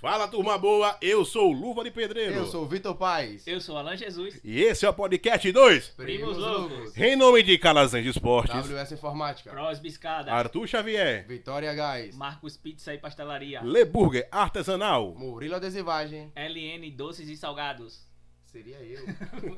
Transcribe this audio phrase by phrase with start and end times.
[0.00, 2.34] Fala turma boa, eu sou o Luva de Pedreiro.
[2.34, 3.46] Eu sou o Vitor Paz.
[3.46, 4.38] Eu sou Alan Jesus.
[4.44, 5.88] E esse é o podcast 2.
[5.88, 6.94] Primos Loucos.
[6.98, 9.50] Em nome de Calazans Esportes, WS Informática.
[9.50, 10.30] Pros Biscada.
[10.30, 12.14] Arthur Xavier, Vitória Gás.
[12.14, 13.62] Marcos Pizza e Pastelaria.
[13.62, 16.30] Leburger Artesanal, Murilo Adesivagem.
[16.36, 18.06] LN Doces e Salgados.
[18.44, 19.02] Seria eu.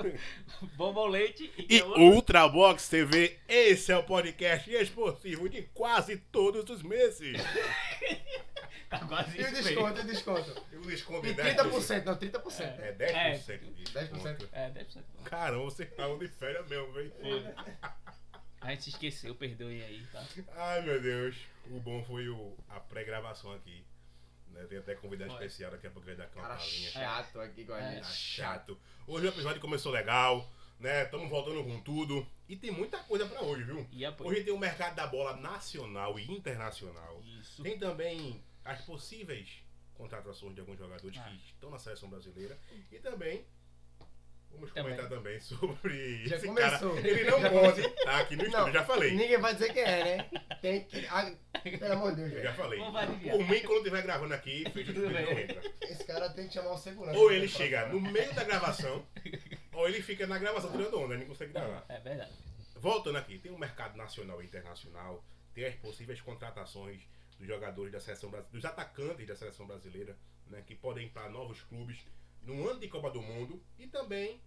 [0.76, 2.02] Bombom Leite e, e outro?
[2.02, 3.36] Ultrabox TV.
[3.48, 7.36] Esse é o podcast esportivo de quase todos os meses.
[8.88, 10.62] Tá quase E o desconto, e o desconto.
[10.72, 12.60] Eu desconto E de 30%, não, 30%.
[12.78, 12.92] É
[13.44, 14.24] 10% de desconto.
[14.24, 14.48] 10%.
[14.52, 15.02] É, 10%.
[15.24, 17.12] Caramba, você tava de férias mesmo, velho.
[18.60, 20.24] A gente se esqueceu, perdoem aí, tá?
[20.56, 21.36] Ai, meu Deus.
[21.70, 23.84] O bom foi o, a pré-gravação aqui.
[24.52, 24.64] Né?
[24.64, 25.44] Tem até convidado Foi.
[25.44, 26.90] especial, daqui a pouco Cara palhinha.
[26.90, 27.90] chato aqui com a É.
[27.94, 28.02] gente.
[28.04, 28.78] Tá chato.
[29.06, 30.50] Hoje o episódio começou legal,
[30.80, 31.04] né?
[31.04, 32.26] Estamos voltando com tudo.
[32.48, 33.86] E tem muita coisa pra hoje, viu?
[33.92, 34.02] E.
[34.06, 37.22] Hoje tem o mercado da bola nacional e internacional.
[37.22, 37.62] Isso.
[37.62, 39.62] Tem também as possíveis
[39.94, 41.24] contratações de alguns jogadores Ah.
[41.24, 42.56] que estão na seleção brasileira.
[42.92, 43.44] E também
[44.50, 44.92] vamos Também.
[44.94, 46.94] comentar também sobre Já esse começou.
[46.94, 47.08] cara.
[47.08, 49.10] Ele não pode estar aqui no Não, estúdio, já falei.
[49.12, 50.30] Ninguém vai dizer quem é, né?
[50.62, 51.06] Tem que.
[51.06, 52.78] Ah, pelo amor de Deus, Eu já falei.
[52.80, 55.24] Por mim, quando estiver gravando aqui, fecha o Tudo estúdio, bem.
[55.34, 55.72] não entra.
[55.82, 57.18] Esse cara tem que chamar o segurança.
[57.18, 59.06] Ou ele chega no meio da gravação,
[59.72, 61.84] ou ele fica na gravação tirando onda, ele não consegue gravar.
[61.88, 62.32] É verdade.
[62.76, 67.02] Voltando aqui, tem o mercado nacional e internacional, tem as possíveis contratações
[67.38, 71.28] dos jogadores da seleção brasileira, dos atacantes da seleção brasileira, né, que podem ir para
[71.28, 72.04] novos clubes
[72.42, 74.40] no ano de Copa do Mundo e também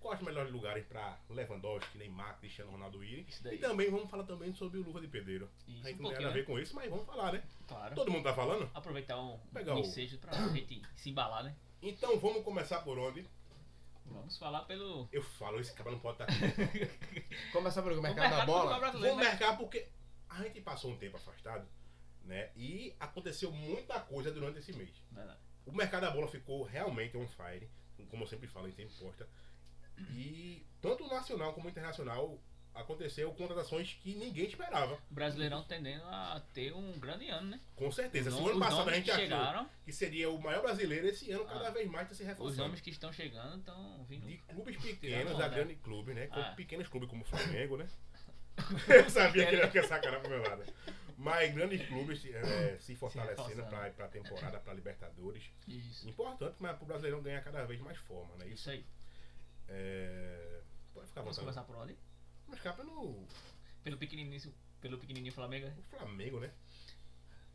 [0.00, 3.56] quais os melhores lugares para Lewandowski, Neymar, Cristiano Ronaldo daí.
[3.56, 5.48] E também vamos falar também sobre o Luva de Pedreiro.
[5.66, 6.46] Isso, a gente um não tem nada a ver né?
[6.46, 7.42] com isso, mas vamos falar, né?
[7.66, 7.94] Claro.
[7.94, 8.70] Todo mundo tá falando?
[8.74, 11.56] Aproveitar um, Pegar um ensejo pra gente se embalar, né?
[11.82, 13.28] Então vamos começar por onde?
[14.06, 15.08] Vamos falar pelo.
[15.12, 16.88] Eu falo, esse cara não pode estar aqui.
[17.52, 18.92] Começar pelo o mercado da bola.
[18.92, 19.12] Vou né?
[19.12, 19.86] marcar porque
[20.28, 21.68] a gente passou um tempo afastado,
[22.28, 22.50] né?
[22.54, 24.90] E aconteceu muita coisa durante esse mês.
[25.10, 25.38] Verdade.
[25.66, 27.68] O mercado da bola ficou realmente on fire,
[28.08, 29.28] como eu sempre falo em tempo posta.
[30.12, 32.40] E tanto nacional como internacional
[32.74, 34.94] aconteceu contratações que ninguém esperava.
[35.10, 37.60] O Brasileirão tendendo a ter um grande ano, né?
[37.74, 38.30] Com certeza.
[38.30, 40.40] Os Se o nom- ano os passado a gente que achou chegaram, que seria o
[40.40, 41.70] maior brasileiro, esse ano cada Ah.
[41.72, 42.62] vez mais está se os reforçando.
[42.62, 44.26] nomes que estão chegando estão vindo.
[44.28, 46.28] De clubes pequenos a grandes clubes, né?
[46.30, 46.52] Ah.
[46.56, 47.88] pequenos clubes como o Flamengo, né?
[48.88, 50.62] Eu sabia que ele ia ficar cara pro meu lado.
[51.20, 55.50] Mas grandes clubes eh, se fortalecendo para pra temporada, para Libertadores.
[55.66, 56.08] Isso.
[56.08, 58.46] Importante, mas pro brasileiro ganhar cada vez mais forma, né?
[58.46, 58.54] Isso.
[58.54, 58.86] Isso aí.
[59.68, 60.60] É...
[60.94, 61.98] Pode ficar Vamos começar por onde?
[62.46, 63.26] Mas cá pelo
[63.82, 65.66] Pelo pequenininho, pelo pequenininho Flamengo.
[65.66, 65.74] né?
[65.76, 66.52] o Flamengo, né?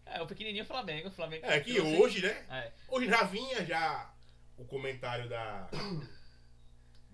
[0.06, 1.08] É, o pequenininho Flamengo.
[1.08, 2.46] O Flamengo É que hoje, né?
[2.50, 4.14] É, Hoje já vinha já
[4.58, 5.70] o comentário da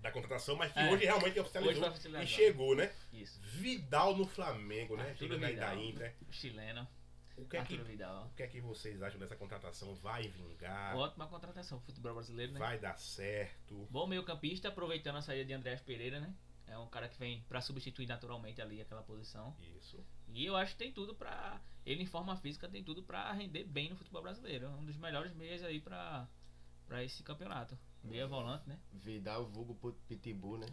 [0.00, 0.90] da contratação, mas que É.
[0.90, 2.24] hoje realmente Hoje oficializou oficializado.
[2.24, 2.92] e chegou, né?
[3.12, 3.40] isso.
[3.42, 5.04] Vidal no Flamengo, né?
[5.10, 5.84] Arthur Chegando aí da Vidal.
[5.84, 6.14] Inter.
[6.30, 6.88] Chileno.
[7.36, 8.26] O que é que Vidal.
[8.26, 9.94] O que é que vocês acham dessa contratação?
[9.96, 10.94] Vai vingar?
[10.96, 11.80] Ótima contratação.
[11.80, 12.58] Futebol brasileiro, né?
[12.58, 13.86] Vai dar certo?
[13.90, 16.34] Bom meio campista, aproveitando a saída de Andrés Pereira, né?
[16.66, 19.56] É um cara que vem pra substituir naturalmente ali aquela posição.
[19.78, 20.04] Isso.
[20.28, 21.60] E eu acho que tem tudo pra.
[21.84, 24.66] Ele em forma física tem tudo pra render bem no futebol brasileiro.
[24.66, 26.28] É um dos melhores meias aí pra,
[26.86, 27.76] pra esse campeonato.
[28.02, 28.78] Meia volante, né?
[28.92, 30.66] Vidal, vulgo Pitbull, né?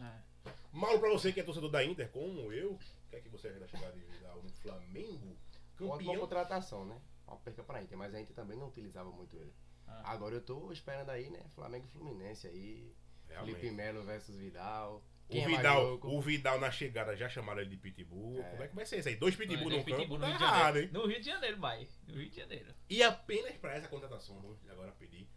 [0.45, 0.51] É.
[0.71, 2.79] Mauro, pra você que é torcedor da Inter, como eu, o
[3.09, 5.37] que é que você acha da chegada de Vidal no Flamengo?
[5.75, 6.17] Campeão.
[6.19, 6.99] contratação, né?
[7.27, 9.53] Uma perca pra Inter, mas a Inter também não utilizava muito ele.
[9.85, 10.11] Ah.
[10.13, 11.43] Agora eu tô esperando aí, né?
[11.53, 12.95] Flamengo e Fluminense aí.
[13.27, 13.55] Realmente.
[13.57, 15.03] Felipe Melo versus Vidal.
[15.27, 16.07] O Quem é mais Vidal, louco?
[16.07, 18.39] o Vidal na chegada já chamaram ele de Pitbull.
[18.39, 18.49] É.
[18.51, 19.17] Como é que vai ser isso aí?
[19.17, 20.87] Dois Pitbull Dois no Pitbull campo, tá Rio de errado, Janeiro.
[20.87, 20.93] hein?
[20.93, 21.89] No Rio de Janeiro, vai.
[22.07, 22.73] No Rio de Janeiro.
[22.89, 25.27] E apenas pra essa contratação, vamos agora pedir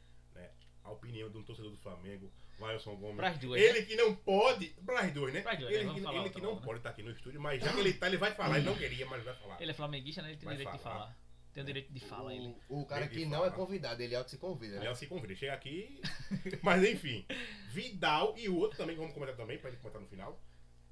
[0.82, 3.16] a opinião de um torcedor do Flamengo, Wilson Gomes.
[3.16, 3.60] Pras duas.
[3.60, 4.66] Ele que não pode.
[4.84, 5.40] Pras duas, né?
[5.42, 5.76] Pras duas, né?
[5.76, 6.62] ele Vamos que, falar ele que não né?
[6.64, 8.58] pode estar aqui no estúdio, mas já que ele tá, ele vai falar.
[8.58, 9.60] Ele não queria, mas vai falar.
[9.60, 10.30] Ele é flamenguista, né?
[10.30, 10.98] Ele tem Vai direito de falar.
[11.00, 11.18] falar.
[11.52, 12.56] Tem o direito de fala, ele.
[12.68, 14.84] O, o cara Ele que não é convidado, ele auto se convida, né?
[14.84, 16.00] Léo se convida, chega aqui.
[16.62, 17.26] Mas enfim,
[17.70, 20.40] Vidal e o outro também, vamos comentar também, pra ele comentar no final.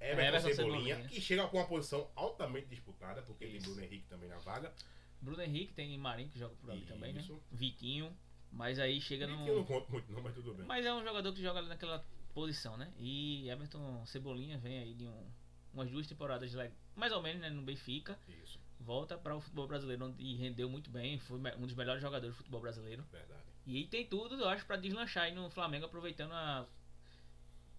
[0.00, 1.08] Everton, Everton Cebolinha, Cebolinha.
[1.08, 3.66] que chega com uma posição altamente disputada, porque tem Isso.
[3.66, 4.72] Bruno Henrique também na vaga.
[5.20, 7.20] Bruno Henrique tem Marinho que joga por ali também, né?
[7.20, 7.40] Isso.
[7.50, 8.16] Vitinho.
[8.52, 9.44] Mas aí chega no.
[9.44, 10.66] que eu não conto muito, não, mas tudo bem.
[10.66, 12.04] Mas é um jogador que joga naquela
[12.34, 12.90] posição, né?
[12.98, 15.26] E Everton Cebolinha vem aí de um-
[15.72, 16.52] umas duas temporadas
[16.96, 18.18] mais ou menos né, no Benfica.
[18.42, 21.18] Isso, Volta para o futebol brasileiro onde rendeu muito bem.
[21.18, 23.04] Foi um dos melhores jogadores do futebol brasileiro.
[23.12, 23.42] verdade.
[23.66, 26.66] E aí tem tudo, eu acho, para deslanchar aí no Flamengo, aproveitando a.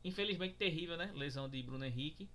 [0.04, 1.12] Infelizmente terrível, né?
[1.16, 2.30] Lesão de Bruno Henrique.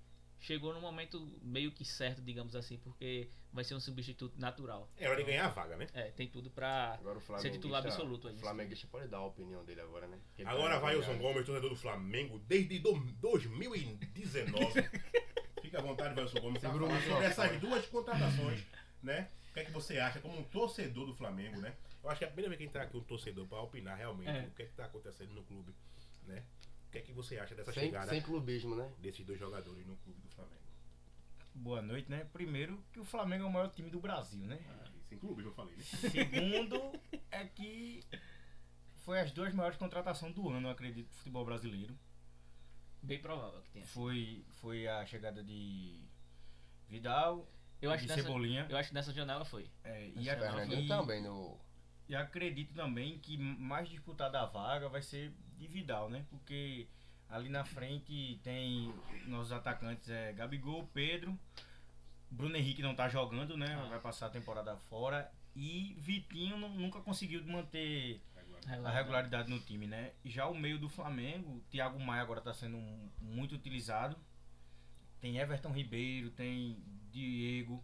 [0.44, 4.90] Chegou no momento meio que certo, digamos assim, porque vai ser um substituto natural.
[4.98, 5.86] É hora de ganhar a vaga, né?
[5.94, 6.98] É, tem tudo pra.
[7.38, 10.20] Ser titular absoluto aí, O Flamenguista pode dar a opinião dele agora, né?
[10.36, 11.16] Ele tá Agora vai o Wilson.
[11.16, 12.92] Gomes, torcedor do Flamengo, desde do-
[13.22, 14.82] 2019.
[15.62, 18.62] Fica à vontade, Wilson Gomes, pra Segura o falar sobre essas duas contratações,
[19.02, 19.30] né?
[19.48, 21.74] O que é que você acha como um torcedor do Flamengo, né?
[22.02, 23.62] Eu acho que é a primeira vez que a gente tá aqui um torcedor pra
[23.62, 24.42] opinar realmente É.
[24.46, 25.74] o que é que tá acontecendo no clube,
[26.26, 26.42] né?
[26.94, 28.88] O que é que você acha dessa Sem, chegada sem clubismo, né?
[29.00, 30.62] desses dois jogadores no clube do Flamengo?
[31.52, 32.24] Boa noite, né?
[32.32, 34.60] Primeiro, que o Flamengo é o maior time do Brasil, né?
[35.08, 35.82] Sem clube, eu falei, né?
[35.82, 36.76] Segundo,
[37.32, 38.00] é que
[38.98, 41.98] foi as duas maiores contratações do ano, eu acredito, do futebol brasileiro.
[43.02, 43.86] Bem provável que tenha.
[43.86, 46.00] Foi, foi a chegada de
[46.88, 47.50] Vidal,
[47.82, 48.68] Eu acho, de que nessa, Cebolinha.
[48.70, 49.68] eu acho que nessa janela foi.
[49.82, 51.58] é, e, a- Fernandinho e- também no.
[52.08, 56.24] E acredito também que mais disputada a vaga vai ser de Vidal, né?
[56.30, 56.86] Porque
[57.28, 58.92] ali na frente tem
[59.26, 61.38] nossos atacantes é Gabigol, Pedro,
[62.30, 63.74] Bruno Henrique não tá jogando, né?
[63.74, 63.88] Ah.
[63.88, 65.30] Vai passar a temporada fora.
[65.56, 68.20] E Vitinho nu- nunca conseguiu manter
[68.84, 70.12] a regularidade no time, né?
[70.24, 72.76] Já o meio do Flamengo, o Thiago Maia agora tá sendo
[73.20, 74.16] muito utilizado.
[75.20, 76.76] Tem Everton Ribeiro, tem
[77.12, 77.82] Diego,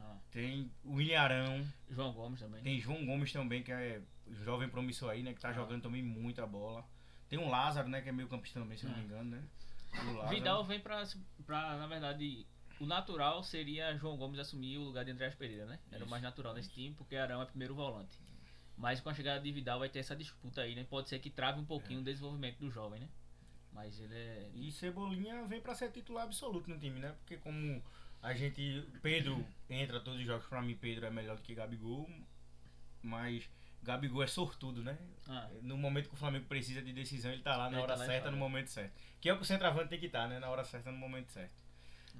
[0.00, 1.64] Ah, tem William Arão.
[1.88, 2.60] João Gomes também.
[2.60, 4.02] Tem João Gomes também, que é
[4.44, 5.32] jovem promissor aí, né?
[5.32, 5.52] Que tá Ah.
[5.52, 6.84] jogando também muita bola.
[7.32, 8.02] Tem o Lázaro, né?
[8.02, 9.04] Que é meio campista também, se não me Ah.
[9.04, 9.42] engano, né?
[10.28, 11.02] Vidal vem pra,
[11.46, 12.46] pra, na verdade,
[12.78, 15.78] o natural seria João Gomes assumir o lugar de Andrés Pereira, né?
[15.90, 18.18] Era o mais natural nesse time, porque Arão é primeiro volante.
[18.76, 20.84] Mas com a chegada de Vidal vai ter essa disputa aí, né?
[20.84, 23.08] Pode ser que trave um pouquinho o desenvolvimento do jovem, né?
[23.72, 24.50] Mas ele é.
[24.54, 27.14] E Cebolinha vem pra ser titular absoluto no time, né?
[27.20, 27.82] Porque como
[28.22, 28.86] a gente.
[29.00, 32.06] Pedro entra todos os jogos, pra mim Pedro é melhor do que Gabigol.
[33.02, 33.48] Mas
[33.82, 34.96] Gabigol é sortudo, né?
[35.28, 37.94] Ah, No momento que o Flamengo precisa de decisão, ele tá lá na Ele hora
[37.94, 38.92] tá lá certa, no momento certo.
[39.20, 40.38] Que é o que o centroavante tem que estar, né?
[40.38, 41.54] Na hora certa, no momento certo.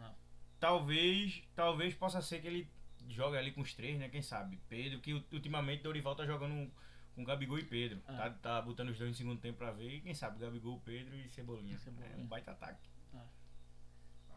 [0.00, 0.12] Ah.
[0.58, 2.70] Talvez, talvez possa ser que ele
[3.08, 4.08] jogue ali com os três, né?
[4.08, 4.60] Quem sabe?
[4.68, 6.70] Pedro, que ultimamente Dorival tá jogando
[7.14, 8.02] com Gabigol e Pedro.
[8.06, 8.16] Ah.
[8.16, 9.88] Tá, tá botando os dois no segundo tempo pra ver.
[9.96, 10.38] E quem sabe?
[10.38, 11.78] Gabigol, Pedro e Cebolinha.
[11.78, 12.14] Cebolinha.
[12.16, 12.90] É um baita ataque.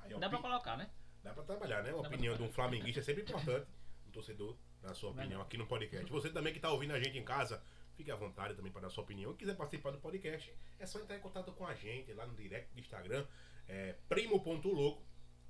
[0.04, 0.90] Aí, ó, dá pra colocar, né?
[1.24, 1.90] Dá pra trabalhar, né?
[1.90, 3.68] A opinião de um flamenguista é sempre importante.
[4.08, 4.56] Um torcedor,
[4.92, 5.48] a sua opinião Verdade.
[5.48, 6.12] aqui no podcast.
[6.12, 7.62] Você também que tá ouvindo a gente em casa,
[7.96, 9.32] fique à vontade também para dar sua opinião.
[9.32, 12.36] E quiser participar do podcast, é só entrar em contato com a gente lá no
[12.36, 13.26] direct do Instagram,
[13.68, 15.04] é, primo.louco,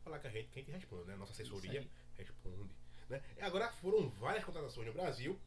[0.04, 1.16] falar com a gente, que a gente responde, né?
[1.16, 1.86] Nossa assessoria
[2.18, 2.74] responde.
[3.10, 3.22] Né?
[3.38, 5.40] E agora foram várias contratações no Brasil.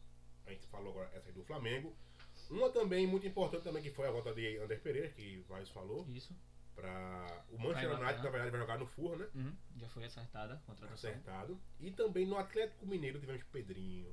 [0.46, 1.96] A gente falou agora essa aí do Flamengo.
[2.50, 5.68] Uma também muito importante também que foi a volta de Ander Pereira, que o Vaz
[5.68, 6.34] falou, Isso.
[6.80, 7.90] Para o Manchester.
[7.98, 9.28] United, na verdade, vai jogar no Furra, né?
[9.34, 9.56] Uhum.
[9.76, 11.10] Já foi acertada a contratação.
[11.10, 11.60] Acertado.
[11.80, 14.12] E também no Atlético Mineiro tivemos Pedrinho.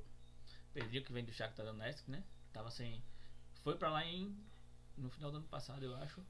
[0.72, 2.24] Pedrinho que vem do Shakhtar Donetsk, né?
[2.52, 3.02] Tava sem.
[3.62, 4.36] Foi pra lá em.
[4.96, 6.22] No final do ano passado, eu acho.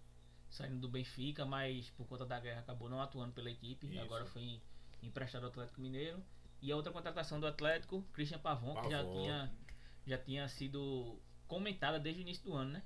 [0.50, 3.86] Saindo do Benfica, mas por conta da guerra acabou não atuando pela equipe.
[3.86, 4.00] Isso.
[4.00, 4.62] Agora foi em-
[5.02, 6.22] emprestado ao Atlético Mineiro.
[6.62, 9.12] E a outra contratação do Atlético, Christian Pavon, que já Pavon.
[9.12, 9.52] tinha,
[10.06, 12.82] já tinha sido comentada desde o início do ano, né?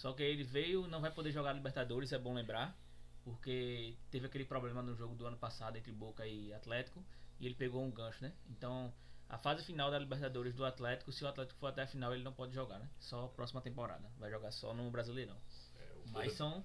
[0.00, 2.74] Só que ele veio, não vai poder jogar Libertadores, é bom lembrar.
[3.22, 7.04] Porque teve aquele problema no jogo do ano passado entre Boca e Atlético.
[7.38, 8.32] E ele pegou um gancho, né?
[8.48, 8.90] Então,
[9.28, 12.24] a fase final da Libertadores do Atlético, se o Atlético for até a final, ele
[12.24, 12.88] não pode jogar, né?
[12.98, 14.10] Só próxima temporada.
[14.18, 15.36] Vai jogar só no Brasileirão.
[15.78, 16.64] É, Mas são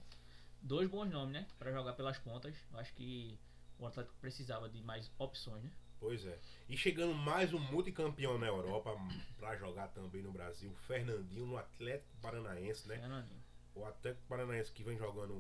[0.62, 1.46] dois bons nomes, né?
[1.60, 2.56] Pra jogar pelas pontas.
[2.72, 3.38] Eu acho que
[3.78, 5.72] o Atlético precisava de mais opções, né?
[6.00, 6.38] Pois é.
[6.70, 8.96] E chegando mais um multicampeão na Europa
[9.38, 12.98] pra jogar também no Brasil, Fernandinho no Atlético Paranaense, né?
[13.00, 13.44] Fernandinho.
[13.74, 15.34] O Atlético Paranaense que vem jogando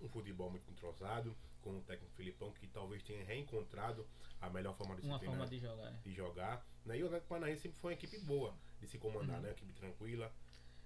[0.00, 4.06] um, futebol muito entrosado, com o técnico Filipão, que talvez tenha reencontrado
[4.40, 5.90] a melhor forma de Uma forma de jogar.
[5.90, 6.00] né?
[6.02, 6.66] de jogar.
[6.84, 6.98] Né?
[6.98, 9.42] E o Atlético Paranaense sempre foi uma equipe boa de se comandar, Uhum.
[9.42, 9.48] né?
[9.48, 10.32] Uma equipe tranquila.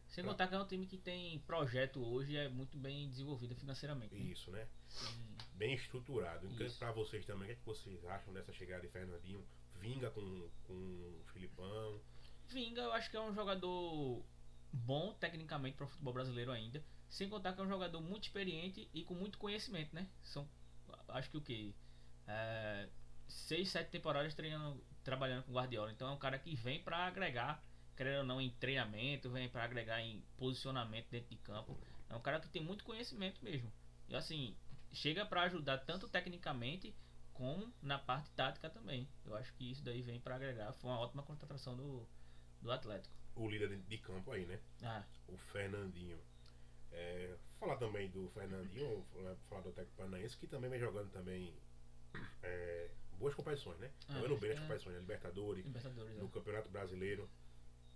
[0.09, 3.09] Sem Pra- contar que é um time que tem projeto hoje e é muito bem
[3.09, 4.15] desenvolvido financeiramente.
[4.15, 4.21] né?
[4.21, 4.67] Isso, né?
[4.89, 6.47] Tem- Bem estruturado.
[6.49, 9.43] Então, pra vocês também, o que, é que vocês acham dessa chegada de Fernandinho?
[9.81, 12.01] Vinga com, com o Filipão.
[12.49, 14.23] Vinga, eu acho que é um jogador
[14.73, 16.85] bom tecnicamente para o futebol brasileiro ainda.
[17.09, 20.09] Sem contar que é um jogador muito experiente e com muito conhecimento, né?
[20.23, 20.47] São,
[21.09, 21.75] acho que o que?
[22.27, 22.89] É,
[23.27, 25.91] seis, sete temporadas treinando, trabalhando com o Guardiola.
[25.93, 27.65] Então é um cara que vem para agregar,
[27.97, 31.77] querendo ou não, em treinamento, vem para agregar em posicionamento dentro de campo.
[32.09, 33.73] É um cara que tem muito conhecimento mesmo.
[34.09, 34.57] E assim,
[34.93, 36.95] chega para ajudar tanto tecnicamente
[37.33, 39.09] como na parte tática também.
[39.25, 40.73] Eu acho que isso daí vem para agregar.
[40.75, 42.07] Foi uma ótima contratação do,
[42.63, 43.15] do Atlético.
[43.35, 44.59] O líder de- de campo aí, né?
[44.83, 46.19] Ah, o Fernandinho.
[46.93, 51.53] É, falar também do Fernandinho, falar- falar do Atlético Paranaense, que também vem jogando também
[52.43, 53.91] é, boas competições, né?
[54.09, 54.63] Ah, Jogando bem nas é.
[54.63, 55.01] competições, né?
[55.01, 56.17] Libertadores, Libertadores.
[56.17, 56.31] no né?
[56.33, 57.29] Campeonato Brasileiro.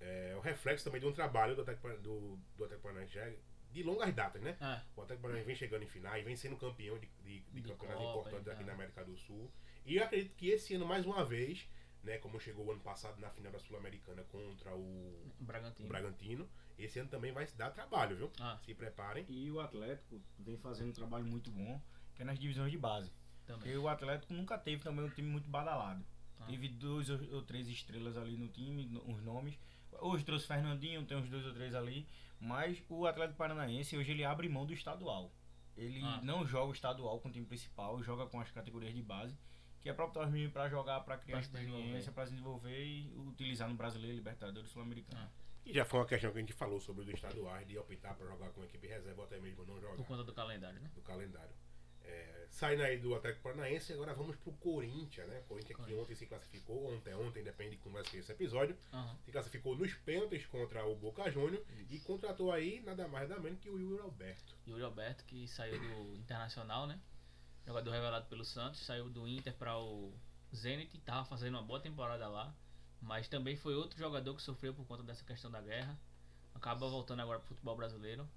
[0.01, 3.31] É o reflexo também de um trabalho do Atlético, do, do Atlético Paranaense já
[3.73, 4.57] de longas datas, né?
[4.61, 7.69] Ah, O Atlético Paranaense vem chegando em finais, vem sendo campeão de, de, de De
[7.71, 8.67] campeonatos Copa, importantes aqui tal.
[8.67, 9.51] na América do Sul.
[9.85, 11.69] E eu acredito que esse ano, mais uma vez,
[12.03, 15.87] né, como chegou o ano passado na final da Sul-Americana contra o, Bragantino.
[15.87, 18.33] o Bragantino, esse ano também vai se dar trabalho, viu?
[18.41, 19.25] Ah, Se preparem.
[19.29, 21.81] E o Atlético vem fazendo um trabalho muito bom,
[22.17, 23.13] que é nas divisões de base.
[23.47, 23.63] também.
[23.63, 26.05] Porque o Atlético nunca teve também um time muito badalado.
[26.41, 26.47] Ah.
[26.47, 29.59] Teve dois ou três estrelas ali no time, os nomes.
[29.99, 32.07] Hoje trouxe Fernandinho, tem uns dois ou três ali.
[32.41, 35.31] Mas o Atlético Paranaense hoje ele abre mão do estadual.
[35.77, 36.21] Ele ah.
[36.23, 39.39] não joga o estadual com o time principal, joga com as categorias de base,
[39.81, 43.69] que é próprio os para jogar, para criar pra experiência, para se desenvolver e utilizar
[43.69, 45.23] no brasileiro, Libertadores, Sul-Americano.
[45.23, 45.31] Ah.
[45.65, 48.27] E já foi uma questão que a gente falou sobre o estaduais, de optar para
[48.27, 49.97] jogar com a equipe reserva ou até mesmo não jogar.
[49.97, 50.91] Por conta do calendário, né?
[50.95, 51.55] Do calendário.
[52.11, 55.43] É, saindo aí do Atlético Paranaense, agora vamos pro Corinthians, né?
[55.49, 59.17] Corinthians que ontem se classificou, ontem, ontem, depende de como vai ser esse episódio, uhum.
[59.25, 63.61] se classificou nos pênaltis contra o Boca Júnior e contratou aí nada mais nada menos
[63.61, 64.55] que o Yuri Alberto.
[64.67, 67.01] Yuri Alberto, que saiu do Internacional, né?
[67.67, 70.13] Jogador revelado pelo Santos, saiu do Inter para o
[70.55, 72.55] Zenit, tava fazendo uma boa temporada lá,
[73.01, 75.99] mas também foi outro jogador que sofreu por conta dessa questão da guerra.
[76.55, 78.29] Acaba voltando agora pro futebol brasileiro.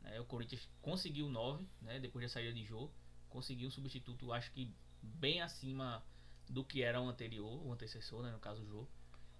[0.00, 0.18] Né?
[0.20, 2.00] O Corinthians conseguiu 9, né?
[2.00, 2.92] depois da saída de jogo.
[3.32, 4.70] Conseguiu um substituto, acho que
[5.02, 6.04] bem acima
[6.48, 8.30] do que era o anterior, o antecessor, né?
[8.30, 8.86] no caso o Jô.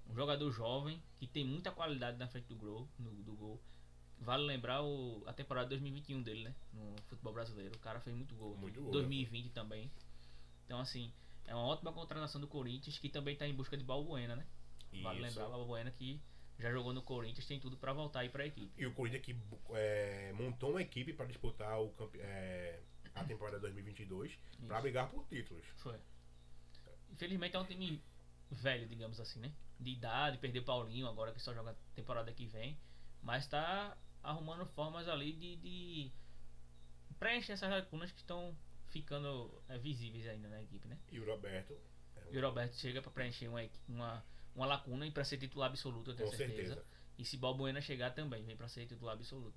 [0.09, 2.89] Um jogador jovem que tem muita qualidade na frente do gol.
[2.99, 3.61] No, do gol.
[4.19, 6.55] Vale lembrar o, a temporada 2021 dele, né?
[6.73, 7.77] No futebol brasileiro.
[7.77, 8.57] O cara fez muito gol.
[8.57, 9.51] Muito gol 2020 né?
[9.55, 9.91] também.
[10.65, 11.13] Então, assim,
[11.47, 14.47] é uma ótima contratação do Corinthians que também está em busca de Balbuena, né?
[15.03, 15.29] Vale Isso.
[15.29, 16.21] lembrar o Balbuena que
[16.59, 18.73] já jogou no Corinthians, tem tudo para voltar aí para a equipe.
[18.77, 19.37] E o Corinthians que
[19.71, 22.81] é, montou uma equipe para disputar o é,
[23.15, 25.65] a temporada 2022 para brigar por títulos.
[25.77, 25.99] Foi.
[27.11, 28.03] Infelizmente é um time
[28.51, 29.53] velho, digamos assim, né?
[29.79, 32.79] De idade, perdeu Paulinho agora que só joga temporada que vem,
[33.23, 36.13] mas está arrumando formas ali de, de
[37.19, 38.57] preencher essas lacunas que estão
[38.89, 40.99] ficando é, visíveis ainda na equipe, né?
[41.11, 41.77] E o Roberto.
[42.17, 42.33] É um...
[42.33, 46.11] E o Roberto chega para preencher uma, uma uma lacuna e para ser titular absoluto,
[46.11, 46.75] eu tenho certeza.
[46.75, 46.87] certeza.
[47.19, 49.55] E se Balbuena chegar também, vem para ser titular absoluto.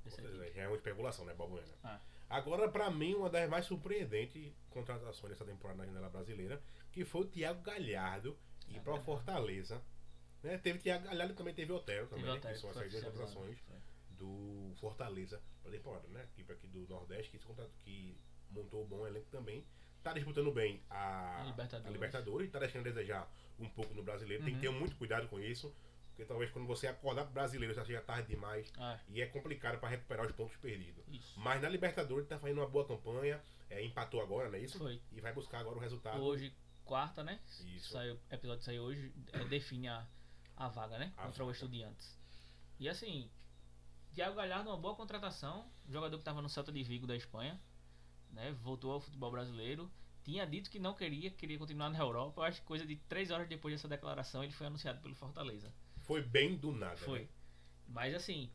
[0.54, 1.74] Já é uma especulação, né, Balbuena?
[1.84, 2.00] Ah.
[2.30, 7.22] Agora, para mim, uma das mais surpreendentes contratações dessa temporada na janela brasileira, que foi
[7.22, 9.82] o Thiago Galhardo ir para o Fortaleza.
[10.44, 10.58] Né?
[10.58, 12.54] Teve Thiago Galhardo e também teve Otero também, teve né?
[12.54, 13.58] que são essas duas contratações
[14.12, 16.24] do Fortaleza para a temporada, né?
[16.24, 17.40] Equipe aqui do Nordeste que,
[17.84, 18.18] que
[18.50, 19.66] montou um bom elenco também.
[20.04, 21.88] Tá disputando bem a, a Libertadores.
[21.88, 24.44] a Libertadores, tá deixando a desejar um pouco no brasileiro.
[24.44, 24.46] Uhum.
[24.46, 24.80] Tem que ter uhum.
[24.80, 25.76] muito cuidado com isso.
[26.16, 28.72] Porque talvez quando você acordar pro brasileiro já seja tarde demais.
[28.78, 28.98] Ah.
[29.10, 31.04] E é complicado para recuperar os pontos perdidos.
[31.10, 31.38] Isso.
[31.38, 33.44] Mas na Libertadores tá fazendo uma boa campanha.
[33.70, 34.78] É, empatou agora, não é isso?
[34.78, 35.02] Foi.
[35.12, 36.22] E vai buscar agora o resultado.
[36.22, 36.56] Hoje,
[36.86, 37.42] quarta, né?
[37.66, 37.92] Isso.
[37.92, 40.08] Saiu, o episódio saiu hoje, é, define a,
[40.56, 41.12] a vaga, né?
[41.18, 41.46] A contra vaga.
[41.46, 42.18] o Estudiantes.
[42.80, 43.30] E assim,
[44.14, 45.70] Thiago Galhardo, uma boa contratação.
[45.90, 47.60] Jogador que estava no Celta de Vigo da Espanha.
[48.32, 48.54] Né?
[48.62, 49.92] Voltou ao futebol brasileiro
[50.26, 52.42] tinha dito que não queria, queria continuar na Europa.
[52.42, 55.72] Eu acho que coisa de três horas depois dessa declaração ele foi anunciado pelo Fortaleza.
[56.06, 56.98] Foi bem do nada.
[56.98, 57.22] Foi.
[57.22, 57.28] Né?
[57.88, 58.52] Mas assim,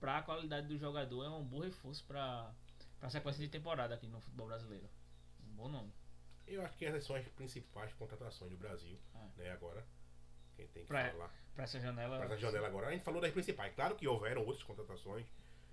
[0.00, 2.54] para a qualidade do jogador é um bom reforço para
[3.00, 4.88] a sequência de temporada aqui no futebol brasileiro.
[5.40, 5.92] Um bom nome.
[6.46, 9.28] Eu acho que essas são as principais contratações do Brasil, ah.
[9.36, 9.50] né?
[9.50, 9.84] Agora,
[10.54, 11.34] quem tem que pra, falar.
[11.54, 12.16] Para essa janela.
[12.18, 12.88] Para essa janela agora.
[12.88, 13.74] A gente falou das principais.
[13.74, 15.26] Claro que houveram outras contratações,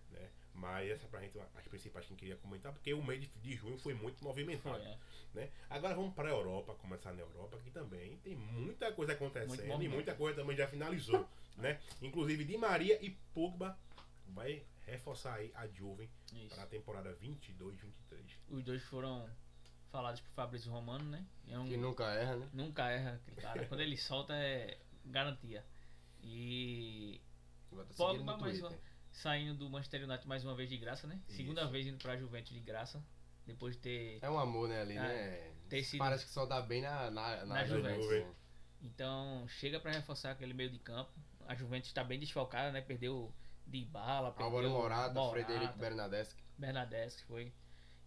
[0.10, 0.30] né?
[0.54, 3.28] Mas essa pra gente as principais que a gente queria comentar, porque o mês de,
[3.28, 4.78] de junho foi muito movimentado.
[4.78, 4.98] Foi, é.
[5.34, 5.50] né?
[5.70, 9.90] Agora vamos para a Europa, começar na Europa, que também tem muita coisa acontecendo e
[9.90, 11.28] muita coisa também já finalizou.
[11.58, 11.80] né?
[12.02, 13.78] Inclusive Di Maria e Pogba
[14.28, 16.10] vai reforçar aí a Juve
[16.50, 17.84] para a temporada 22-23.
[18.50, 19.28] Os dois foram
[19.90, 21.26] falados por Fabrício Romano, né?
[21.48, 22.50] É um, que nunca erra, né?
[22.54, 23.66] Nunca erra, cara.
[23.68, 25.66] Quando ele solta é garantia.
[26.22, 27.22] E
[27.98, 28.72] Pogba mais uma
[29.14, 31.22] saindo do Manchester United mais uma vez de graça, né?
[31.28, 31.38] Isso.
[31.38, 33.04] Segunda vez indo pra Juventus de graça.
[33.46, 34.20] Depois de ter.
[34.22, 35.82] É um amor, né, ali, é, né?
[35.82, 36.00] Sido...
[36.00, 38.04] Parece que só dá bem na, na, na, na Juventus.
[38.04, 38.36] Juventus.
[38.82, 41.12] Então, chega para reforçar aquele meio de campo.
[41.48, 42.82] A Juventus está bem desfalcada, né?
[42.82, 43.34] Perdeu
[43.66, 46.36] de bala, perdeu Álvaro Morata, Morata Frederico Bernadeschi.
[46.58, 47.54] Bernadeschi foi.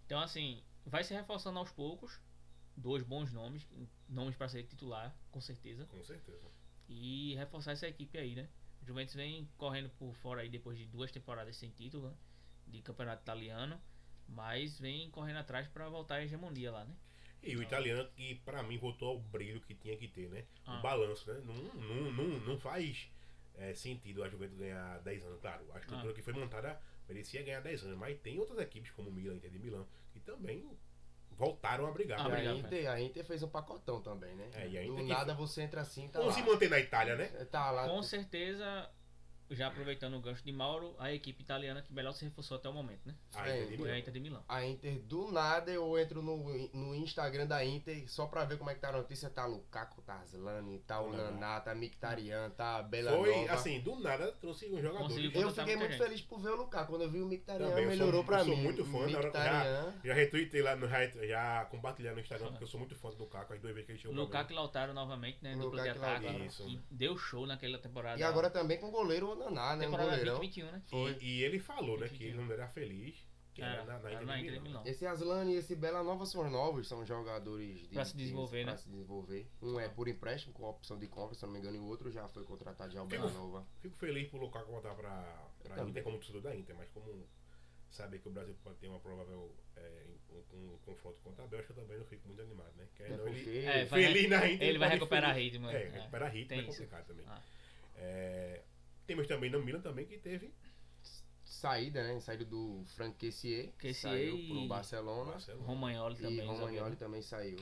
[0.04, 2.20] Então, assim, vai se reforçando aos poucos.
[2.76, 3.66] Dois bons nomes,
[4.06, 5.86] nomes para ser titular, com certeza.
[5.86, 6.46] Com certeza.
[6.86, 8.48] E reforçar essa equipe aí, né?
[8.86, 12.14] Juventus vem correndo por fora aí depois de duas temporadas sem título né?
[12.68, 13.80] de campeonato italiano,
[14.28, 16.94] mas vem correndo atrás para voltar à hegemonia lá, né?
[17.42, 20.44] E o italiano que para mim voltou ao brilho que tinha que ter, né?
[20.64, 20.78] Ah.
[20.78, 21.40] O balanço, né?
[21.44, 23.08] Não, não, não, não faz
[23.56, 25.64] é, sentido a Juventus ganhar 10 anos, claro.
[25.72, 26.14] A estrutura ah.
[26.14, 29.50] que foi montada merecia ganhar 10 anos, mas tem outras equipes como o Milan, Inter
[29.50, 30.68] de Milão, que também
[31.36, 32.20] voltaram a brigar.
[32.20, 34.48] Ah, a, Inter, a Inter fez um pacotão também, né?
[34.54, 37.16] É, e a Inter Do nada você entra assim, tá Ou se manter na Itália,
[37.16, 37.26] né?
[37.50, 37.88] Tá lá.
[37.88, 38.88] Com certeza
[39.50, 42.72] já aproveitando o gancho de Mauro, a equipe italiana que melhor se reforçou até o
[42.72, 43.14] momento, né?
[43.34, 43.98] A Inter de Foi a Milão.
[43.98, 44.44] Inter de Milão.
[44.48, 48.70] A Inter, do nada, eu entro no, no Instagram da Inter só pra ver como
[48.70, 49.30] é que tá a notícia.
[49.30, 51.60] Tá Lukaku, tá Zlani, tá o Naná.
[51.60, 53.52] Tá Mkhitaryan, tá Bela Foi, Nova.
[53.52, 54.98] assim, do nada trouxe um jogador.
[55.04, 56.08] Conseguiu Eu contratar fiquei muita muito gente.
[56.08, 56.92] feliz por ver o Lukaku.
[56.92, 58.62] Quando eu vi o Mkhitaryan, Também, eu sou- melhorou eu pra sou mim.
[58.62, 59.94] muito fã, na hora Mkhitaryan.
[60.04, 63.16] Já retuitei lá no já, já compartilhei no Instagram, porque eu sou muito fã do
[63.18, 65.54] Lukaku, as duas vezes que ele chegou pra Lukaku e Lautaro novamente, né?
[65.54, 66.24] Dupla de Lukaku e ataque.
[66.26, 66.38] Lautaro.
[66.44, 66.80] que Isso.
[66.90, 68.18] deu show naquela temporada.
[68.18, 69.86] E agora também com o goleiro Naná, né?
[69.86, 70.38] Um temporada goleirão.
[70.38, 70.82] 2021, né?
[71.20, 72.28] E, e ele falou, né, que 21.
[72.28, 74.60] ele não era feliz, que era, Era, na, na era Inter na de Inter de
[74.60, 74.80] Milão.
[74.82, 74.86] Milão.
[74.92, 78.72] Esse Aslan e esse Bela Nova são novos, são jogadores de, Pra se desenvolver, pra
[78.72, 78.78] né?
[78.78, 79.50] se desenvolver.
[79.62, 82.10] Um é por empréstimo, com opção de compra, se não me engano, e o outro
[82.10, 83.66] já foi contratado já o Bela Nova.
[83.80, 85.90] Fico feliz por Lukaku voltar pra, pra também.
[85.90, 87.26] Inter como torcedor da Inter, mas como
[87.90, 90.02] saber que o Brasil pode ter uma provável é,
[90.52, 92.86] um, um confronto contra a Bélgica, eu também não fico muito animado, né?
[92.94, 94.68] Que É ele, porque É, vai- feliz na Inter.
[94.68, 95.70] Ele vai recuperar feliz- ritmo.
[95.70, 96.70] É, recuperar ritmo tem é isso.
[96.72, 97.24] complicado também.
[97.26, 97.40] Ah.
[97.94, 98.62] É,
[99.06, 100.52] temos também no Milan também que teve
[101.44, 102.18] saída, né?
[102.20, 105.32] Saída do Frank Kessier, que saiu e- pro Barcelona.
[105.32, 105.66] Barcelona.
[105.66, 106.40] Romagnoli E também.
[106.46, 106.96] Romagnoli zagueiro.
[106.96, 107.58] também saiu.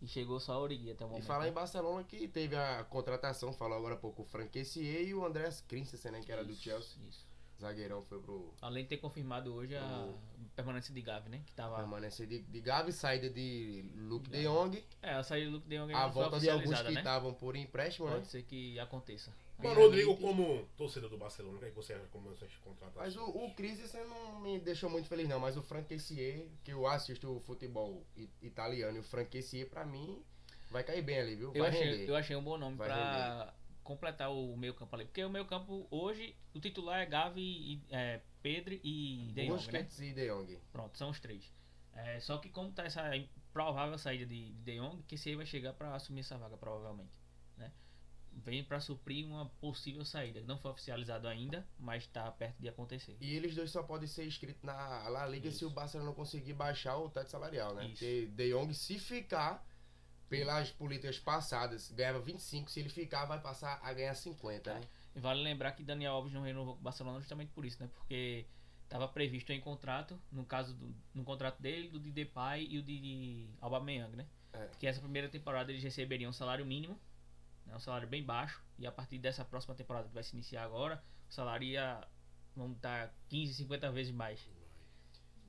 [0.00, 1.26] E chegou só a Origi até o E momento.
[1.26, 1.54] falar em né?
[1.54, 5.60] Barcelona que teve a contratação, falou agora há pouco, o Frank Kessier e o Andreas
[5.60, 6.20] Christensen, né?
[6.22, 6.96] Que era do Isso, Chelsea.
[7.08, 7.30] Isso.
[7.60, 10.12] Zagueirão foi pro Além de ter confirmado hoje a
[10.56, 11.40] permanência de Gavi, né?
[11.46, 11.76] Que tava.
[11.76, 14.48] permanência de, de Gavi, saída de Luke de Gavi.
[14.48, 16.88] Jong, É, a saída do Luke de Jong a não foi volta de alguns oficializada,
[16.88, 17.00] que né?
[17.00, 18.14] estavam por empréstimo, né?
[18.14, 19.32] Pode ser que aconteça.
[19.62, 22.54] Mano, Aí, Rodrigo, como torcedor do Barcelona, o que, é que você acha como essas
[22.56, 23.14] contratações?
[23.14, 26.72] Mas o, o Christensen não me deixou muito feliz não, mas o Frank Kessier, que
[26.72, 28.04] eu assisto o futebol
[28.40, 30.22] italiano, e o Frank Kessier pra mim
[30.70, 31.52] vai cair bem ali, viu?
[31.52, 32.08] Vai Eu achei, render.
[32.10, 33.54] eu achei um bom nome Vai pra
[33.84, 35.04] completar o meio campo ali.
[35.04, 39.48] Porque o meio campo hoje, o titular é Gavi, e, é, Pedro e De Jong,
[39.50, 39.56] né?
[39.56, 40.58] Busquets e De Jong.
[40.72, 41.52] Pronto, são os três.
[41.94, 43.02] É, só que como tá essa
[43.52, 46.56] provável saída de de, de Jong, que esse aí vai chegar pra assumir essa vaga,
[46.56, 47.20] provavelmente.
[48.34, 50.40] Vem pra suprir uma possível saída.
[50.42, 53.16] Não foi oficializado ainda, mas tá perto de acontecer.
[53.20, 55.66] E eles dois só podem ser inscritos na La Liga se Isso.
[55.66, 57.84] o Barcelona não conseguir baixar o teto salarial, né?
[57.84, 57.92] Isso.
[57.92, 59.64] Porque De Jong, se ficar,
[60.28, 64.80] pelas políticas passadas, ganhava 25, se ele ficar, vai passar a ganhar 50, né?
[65.14, 67.90] E vale lembrar que Daniel Alves não renovou com o Barcelona justamente por isso, né?
[67.94, 68.46] Porque
[68.84, 72.82] estava previsto em contrato, no caso do no contrato dele, do de Depay e o
[72.82, 74.26] de, de Aubameyang, né?
[74.52, 74.68] É.
[74.78, 76.98] Que essa primeira temporada eles receberiam um salário mínimo,
[77.72, 77.76] né?
[77.76, 81.02] um salário bem baixo, e a partir dessa próxima temporada que vai se iniciar agora,
[81.28, 82.06] o salário ia
[82.54, 84.46] vamos dar 15, 50 vezes mais.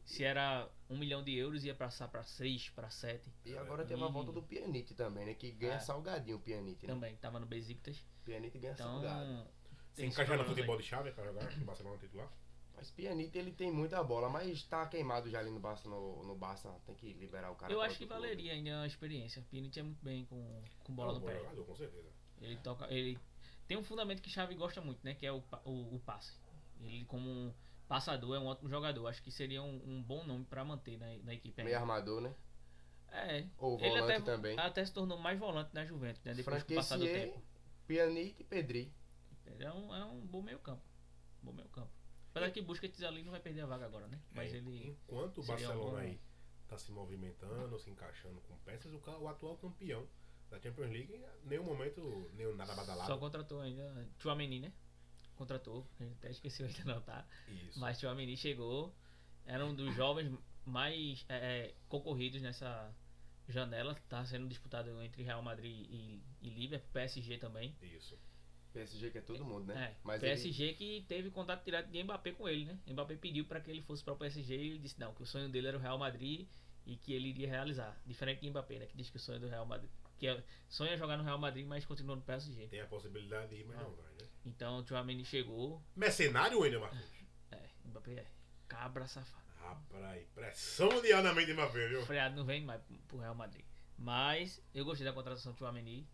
[0.06, 3.30] Se era 1 milhão de euros, ia passar para 6, para 7.
[3.46, 5.34] E agora tem a E- volta do Pjanic também, né?
[5.34, 5.80] Que ganha É.
[5.80, 6.94] salgadinho o Pjanic, né?
[6.94, 8.06] Também, tava no Besiktas.
[8.26, 9.48] Pjanic ganha Então, salgado.
[9.94, 10.56] Se encaixar no problemas aí.
[10.56, 12.30] futebol de chave para jogar no Barcelona titular?
[12.76, 16.36] Mas Pjanic, ele tem muita bola, mas tá queimado já ali no Barça, no, no
[16.36, 16.70] Barça.
[16.86, 17.72] Tem que liberar o cara.
[17.72, 18.36] Eu acho que outro clube.
[18.36, 19.42] valeria ainda a experiência.
[19.50, 21.38] Pjanic é muito bem com, com bola É um no bom pé.
[21.40, 22.10] jogador, com certeza.
[22.42, 23.18] Ele toca, ele
[23.68, 25.14] tem um fundamento que Xavi gosta muito, né?
[25.14, 26.34] Que é o, o, o passe.
[26.82, 27.54] Ele como um
[27.88, 29.08] passador é um ótimo jogador.
[29.08, 31.64] Acho que seria um, um bom nome pra manter na, na equipe.
[31.64, 32.36] Meio armador, né?
[33.12, 33.46] É.
[33.60, 34.60] Ou Ele volante até, também.
[34.60, 36.34] até se tornou mais volante na Juventus, né?
[36.34, 37.42] Depois Frank que passar do tempo.
[37.88, 38.94] Pjanic e Pedri.
[39.60, 40.84] É um, é um bom meio campo.
[41.42, 41.92] Bom meio campo.
[42.34, 44.20] Apesar que Busquets ali não vai perder a vaga agora, né?
[44.32, 44.98] Mas É, ele.
[45.08, 46.20] Enquanto o Barcelona bom- aí
[46.68, 50.08] tá se movimentando, se encaixando com peças, o, o atual campeão
[50.50, 53.08] da Champions League, em nenhum momento, nenhum nada badalado.
[53.08, 54.08] Só contratou ainda.
[54.18, 54.74] Chouameni, né?
[55.36, 55.88] Contratou.
[56.00, 57.24] A gente até esqueceu ainda não, tá?
[57.48, 57.80] Isso.
[57.80, 58.96] Mas Chouameni chegou,
[59.46, 61.36] era um dos jovens mais é,
[61.68, 62.92] é, concorridos nessa
[63.48, 63.94] janela.
[64.10, 67.76] Tá sendo disputado entre Real Madrid e, e Liverpool, PSG também.
[67.80, 68.18] Isso.
[68.74, 69.92] PSG que é todo mundo, né?
[69.92, 72.78] É, Mas ele- PSG que teve contato direto de Mbappé com ele, né?
[72.88, 75.26] Mbappé pediu para que ele fosse para o PSG e ele disse não, que o
[75.26, 76.48] sonho dele era o Real Madrid
[76.86, 77.96] e que ele iria realizar.
[78.06, 78.86] Diferente de Mbappé, né?
[78.88, 79.90] Que diz que o sonho do Real Madrid.
[80.20, 82.68] Que é, sonha jogar no Real Madrid, mas continua no PSG.
[82.68, 83.84] Tem a possibilidade de ir, mas Ah.
[83.84, 84.28] não vai, né?
[84.46, 85.82] Então o Chouameni chegou.
[85.96, 87.14] Mercenário, Wender Martins?
[87.52, 88.26] É, Mbappé é
[88.68, 89.44] cabra safado.
[89.60, 92.06] Rapaz, pressão de mente de Mbappé, viu?
[92.06, 93.64] Freado não vem mais pro Real Madrid.
[93.98, 96.08] Mas eu gostei da contratação do Chouameni.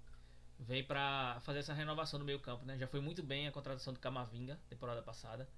[0.59, 2.77] Vem pra fazer essa renovação no meio campo, né?
[2.77, 5.49] Já foi muito bem a contratação do Camavinga, temporada passada.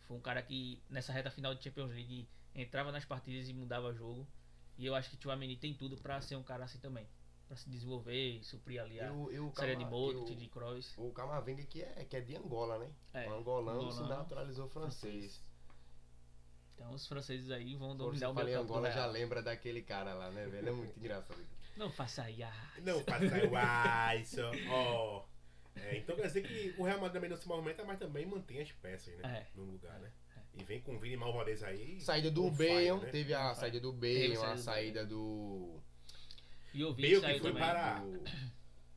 [0.00, 3.92] Foi um cara que nessa reta final de Champions League entrava nas partidas e mudava
[3.94, 4.26] jogo.
[4.76, 7.06] E eu acho que o Chouameni tem tudo pra ser um cara assim também.
[7.46, 10.92] Pra se desenvolver suprir ali a o, e o série de Cama- Modric, de Kroos.
[10.98, 12.90] o, Camavinga que é, que é de Angola, né?
[13.14, 15.40] É, o angolano se naturalizou francês.
[16.74, 19.10] Então os franceses aí vão dominar o meio campo Angola, já Real.
[19.12, 20.68] lembra daquele cara lá, né, velho?
[20.68, 21.40] É muito engraçado.
[21.78, 22.42] Não faça isso.
[22.84, 24.40] Não faça isso.
[24.70, 25.24] Ó.
[25.76, 28.60] É, então quer dizer que o Real Madrid também não se movimenta, mas também mantém
[28.60, 29.46] as peças, né?
[29.46, 29.56] É.
[29.58, 30.10] No lugar, né?
[30.54, 32.00] E vem com o Vini Malvarez aí.
[32.00, 33.10] Saída do Bale, né?
[33.12, 33.60] teve a fire.
[33.60, 35.80] saída do Bale, a saída do.
[36.74, 38.24] E o Bale Vini que foi para- do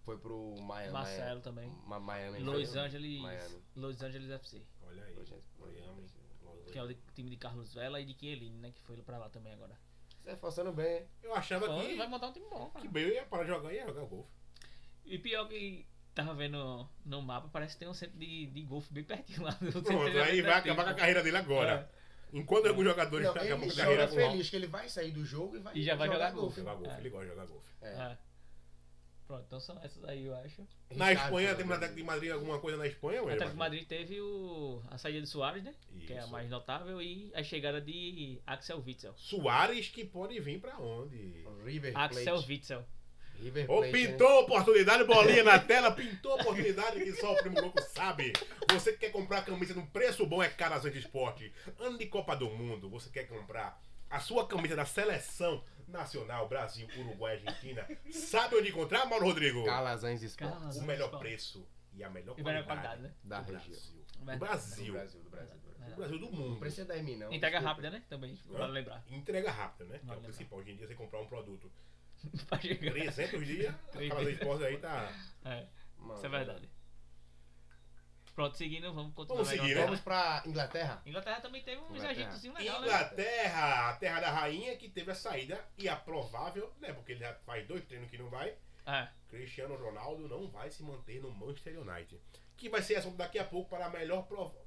[0.04, 0.92] foi pro Miami.
[0.92, 1.70] Marcelo também.
[1.86, 2.40] Ma- Miami.
[2.40, 3.22] Los foi- Angeles.
[3.22, 3.62] Miami.
[3.76, 4.64] Los Angeles FC.
[4.82, 5.16] Olha aí.
[5.60, 6.08] Miami.
[6.72, 8.72] Que é o time de Carlos Vela e de Chiellini, né?
[8.72, 9.78] Que foi pra lá também agora.
[10.24, 11.06] Você forçando bem.
[11.24, 12.86] Eu achava Foi, que, vai montar um time bom, cara.
[12.86, 14.30] que Bale ia parar de jogar e ia jogar golfe.
[15.06, 18.94] E pior que tava vendo no mapa, parece que tem um centro de, de golfe
[18.94, 19.52] bem pertinho lá.
[19.52, 21.90] do de Pronto, aí treinamento vai acabar com a carreira dele agora.
[22.34, 25.12] Enquanto alguns jogadores Não, acabam ele com a carreira com feliz que ele vai sair
[25.12, 26.58] do jogo e vai, E já vai jogar golfe.
[26.58, 26.96] jogar golfe.
[26.96, 27.00] É.
[27.00, 27.70] Ele gosta de jogar golfe.
[27.82, 28.18] É.
[29.32, 30.68] Pronto, então são essas aí, eu acho.
[30.94, 33.24] Na Espanha, tem no Atlético de Madrid alguma coisa na Espanha?
[33.24, 35.74] O Atlético de Madrid teve o, a saída de Soares, né?
[36.06, 36.32] Que é a Isso.
[36.32, 39.14] mais notável, e a chegada de Axel Witzel.
[39.16, 41.46] Soares que pode vir pra onde?
[41.64, 42.50] River Axel Plate.
[42.50, 42.86] Witzel.
[43.40, 44.08] River Ô, Plate, né?
[44.12, 48.34] pintou a oportunidade, bolinha na tela, pintou a oportunidade que só o Primo Louco sabe.
[48.70, 51.54] Você que quer comprar camisa num preço bom é Carazante Esporte.
[51.80, 56.88] Ano de Copa do Mundo, você quer comprar a sua camisa da seleção nacional, Brasil,
[56.98, 57.88] Uruguai, Argentina.
[58.12, 59.64] Sabe onde encontrar, Mauro Rodrigo?
[59.66, 60.58] Calazans Esportes.
[60.58, 60.84] Calazans.
[60.84, 63.14] O melhor preço e a melhor E qualidade, qualidade, né?
[63.24, 63.70] Da do região.
[63.70, 64.02] Brasil.
[64.20, 64.94] Do Brasil.
[64.94, 65.56] Brasil, do Brasil.
[65.56, 65.90] do Brasil.
[65.90, 66.60] Do Brasil, do Não mundo.
[66.60, 67.28] precisa da M, não.
[67.34, 67.68] Entrega Desculpa.
[67.70, 68.04] rápida, né?
[68.08, 69.04] Também, vale lembrar.
[69.10, 69.98] Entrega rápida, né?
[70.00, 70.60] Que é Vale o principal.
[70.60, 71.72] Hoje em dia você comprar um produto
[72.48, 72.92] pra chegar.
[72.92, 74.42] 300 dias, a Três Carazante vezes.
[74.42, 75.12] Esporte aí tá...
[75.46, 76.70] É, Mano, isso é verdade.
[78.34, 79.44] Pronto, seguindo, vamos continuar.
[79.44, 79.86] Vamos seguir, Inglaterra.
[79.86, 81.02] Vamos pra Inglaterra?
[81.06, 82.12] Inglaterra também teve uns Inglaterra.
[82.12, 82.88] agitozinhos legais, né?
[82.88, 86.94] Inglaterra, a terra da rainha, que teve a saída e a provável, né?
[86.94, 88.56] Porque ele já faz dois treinos que não vai.
[88.86, 92.20] É, Cristiano Ronaldo não vai se manter no Manchester United.
[92.58, 94.60] Que vai ser assunto daqui a pouco para a melhor prova.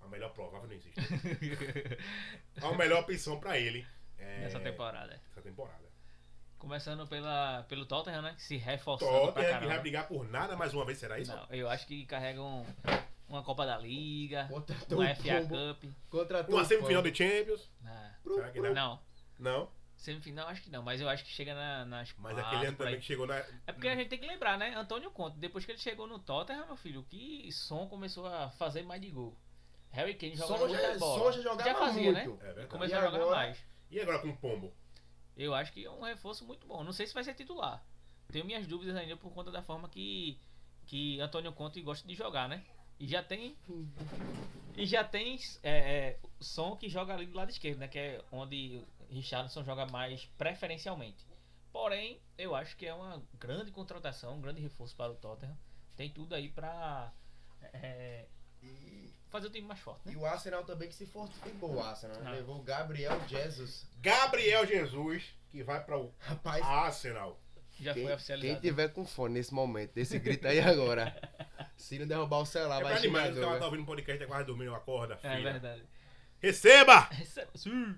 [0.00, 1.00] A melhor provável não existe.
[2.62, 3.86] a melhor opção para ele.
[4.18, 5.20] é, nessa temporada.
[5.30, 5.85] Essa temporada.
[6.66, 8.34] Começando pela, pelo Tottenham, né?
[8.34, 11.30] Que se reforçando pra Tottenham que vai brigar por nada mais uma vez, será isso?
[11.30, 12.66] Não, eu acho que carregam
[13.28, 15.42] uma Copa da Liga, Contratou uma um FA.
[15.48, 15.84] Cup.
[16.10, 17.70] Contratou Uma um semifinal de Champions?
[17.84, 18.74] Ah, Será que não?
[18.74, 19.00] não,
[19.38, 19.70] Não.
[19.96, 22.96] semifinal acho que não, mas eu acho que chega na, nas Mas aquele ano também
[22.98, 23.36] que chegou na.
[23.64, 24.74] É porque a gente tem que lembrar, né?
[24.74, 28.82] Antônio Conte, depois que ele chegou no Tottenham, meu filho, que Som começou a fazer
[28.82, 29.36] mais de gol.
[29.92, 31.18] Harry Kane jogava Som muita já, bola.
[31.20, 32.44] Som já jogava fazia, muito.
[32.44, 32.54] né?
[32.56, 32.66] É.
[32.66, 33.36] Começou E a jogar agora?
[33.36, 33.58] mais.
[33.88, 34.74] E agora com o Pombo?
[35.36, 36.82] Eu acho que é um reforço muito bom.
[36.82, 37.84] Não sei se vai ser titular.
[38.32, 40.40] Tenho minhas dúvidas ainda por conta da forma que,
[40.86, 42.64] que Antônio Conte gosta de jogar, né?
[42.98, 43.56] E já tem.
[44.76, 47.88] E já tem é, é, som que joga ali do lado esquerdo, né?
[47.88, 51.24] Que é onde Richardson joga mais preferencialmente.
[51.72, 55.56] Porém, eu acho que é uma grande contratação, um grande reforço para o Tottenham.
[55.94, 57.12] Tem tudo aí pra
[57.74, 58.26] é,
[59.36, 60.12] fazer o time mais forte, né?
[60.12, 61.74] e o Arsenal também que se fortificou.
[61.76, 62.22] O Arsenal né?
[62.26, 62.30] Ah.
[62.32, 63.86] levou o Gabriel Jesus.
[64.00, 67.40] Gabriel Jesus, que vai para o Rapaz, Arsenal.
[67.78, 68.60] Já quem, foi oficializado.
[68.60, 71.14] quem tiver com fone nesse momento, desse grito aí agora.
[71.76, 73.58] Se não derrubar o celular, É vai os caras doido.
[73.58, 75.52] tá ouvindo um podcast e quase dormindo, acorda, É filha.
[75.52, 75.84] verdade.
[76.40, 77.00] Receba!
[77.10, 77.96] Receba- Sim.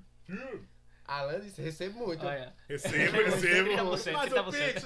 [1.09, 2.25] Alan disse, recebe muito.
[2.27, 3.85] Olha, Recebo, recebo.
[3.87, 4.73] você, Mas trinta o você.
[4.75, 4.85] Pix.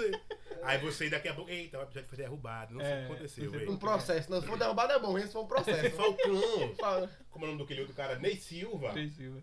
[0.63, 2.75] Aí você daqui a pouco, eita, o episódio foi derrubado.
[2.75, 3.73] Não sei o É, que aconteceu, você- velho.
[3.73, 4.31] Um processo.
[4.31, 5.97] Não, se for derrubado é bom, esse foi um processo.
[5.97, 6.75] Falcão.
[6.79, 7.11] Fala.
[7.31, 8.19] Como é o nome daquele outro cara?
[8.21, 8.91] Ney Silva.
[8.93, 9.43] Precisa.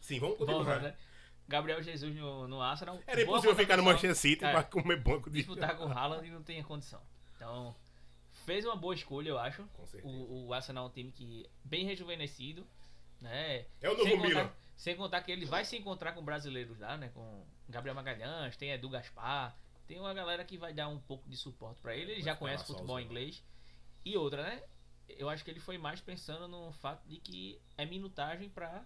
[0.00, 0.80] Sim, vamos continuar.
[0.80, 0.94] né?
[1.48, 3.00] Gabriel Jesus no, no Arsenal.
[3.06, 3.82] Era impossível ficar no.
[3.82, 4.52] Manchester City É.
[4.52, 5.36] pra comer banco de...
[5.38, 7.00] Disputar com o Haaland e não tem condição.
[7.36, 7.74] Então,
[8.44, 9.64] fez uma boa escolha, eu acho.
[9.74, 10.12] Com certeza.
[10.12, 12.64] O, o Arsenal é um time que bem rejuvenescido,
[13.20, 13.64] né?
[13.80, 14.50] É o novo Milan.
[14.76, 17.08] Sem contar que ele vai se encontrar com brasileiros lá, né?
[17.08, 21.36] Com Gabriel Magalhães, tem Edu Gaspar, tem uma galera que vai dar um pouco de
[21.36, 22.12] suporte pra ele.
[22.12, 23.06] Ele Vai já conhece futebol sozinho.
[23.06, 23.42] inglês.
[24.04, 24.62] E outra, né?
[25.08, 28.84] Eu acho que ele foi mais pensando no fato de que é minutagem pra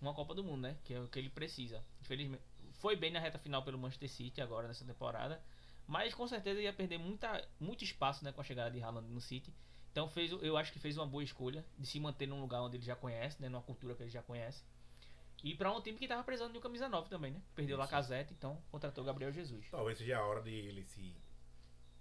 [0.00, 0.76] uma Copa do Mundo, né?
[0.84, 1.84] Que é o que ele precisa.
[2.00, 2.42] Infelizmente,
[2.74, 5.42] foi bem na reta final pelo Manchester City agora nessa temporada,
[5.86, 9.20] mas com certeza ia perder muita, muito espaço, né, com a chegada de Haaland no
[9.20, 9.52] City.
[9.90, 12.76] Então fez, eu acho que fez uma boa escolha de se manter num lugar onde
[12.76, 14.62] ele já conhece, né, numa cultura que ele já conhece.
[15.42, 17.40] E pra um time que tava precisando de um camisa 9 também, né?
[17.54, 17.78] Perdeu o.
[17.78, 19.66] Lacazette, então contratou o Gabriel Jesus.
[19.70, 21.14] Talvez seja a hora de ele se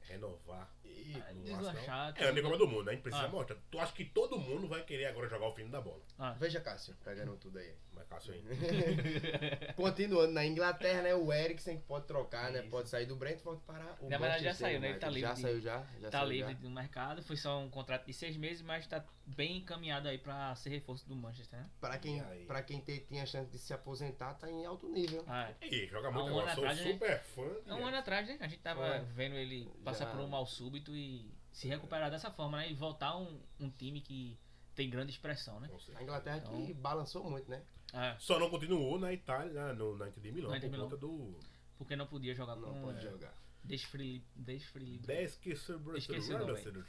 [0.07, 0.71] renovar.
[0.83, 2.13] E Deslanchar.
[2.17, 3.29] É, a Copa do Mundo, a gente precisa Ah.
[3.29, 3.57] mostrar.
[3.71, 6.01] Tu acha que todo mundo vai querer agora jogar o fim da bola.
[6.19, 6.33] Ah.
[6.33, 7.73] Veja, Cássio, pegando tudo aí.
[7.93, 8.43] Mas Cássio aí.
[9.75, 11.15] Continuando na Inglaterra, né?
[11.15, 12.59] O Eriksen que pode trocar, né?
[12.61, 12.69] Isso.
[12.69, 14.89] Pode sair do Brentford para o Na verdade, já Manchester saiu, né?
[14.89, 15.83] Ele tá livre Já de- saiu já?
[15.99, 16.59] já tá saiu livre já?
[16.59, 20.55] do mercado, foi só um contrato de seis meses, mas tá bem encaminhado aí pra
[20.55, 21.69] ser reforço do Manchester, né?
[21.81, 25.23] Pra quem, E pra quem te- tinha chance de se aposentar, tá em alto nível.
[25.27, 26.45] Ah, Ih, joga Há muito um agora.
[26.51, 26.91] ano Sou atrás, né?
[26.93, 27.55] super fã.
[27.65, 28.37] É um ano atrás, né?
[28.39, 30.11] A gente tava vendo ele passar Já.
[30.17, 32.69] por um mal súbito e se recuperar dessa forma, né?
[32.71, 34.37] E voltar um, um time que
[34.75, 35.69] tem grande expressão, né?
[35.95, 37.63] A Inglaterra que Então- balançou muito, né?
[37.93, 40.73] É, Só não continuou na Itália, na- no, na Inter de Milão, Na Inter por
[40.75, 40.89] Milão.
[40.89, 41.39] conta do
[41.77, 43.33] porque não podia jogar Não com pode jogar.
[43.63, 46.53] desfrili, desfrili, 10 que sobre Esqueci o nome.
[46.63, 46.83] No Não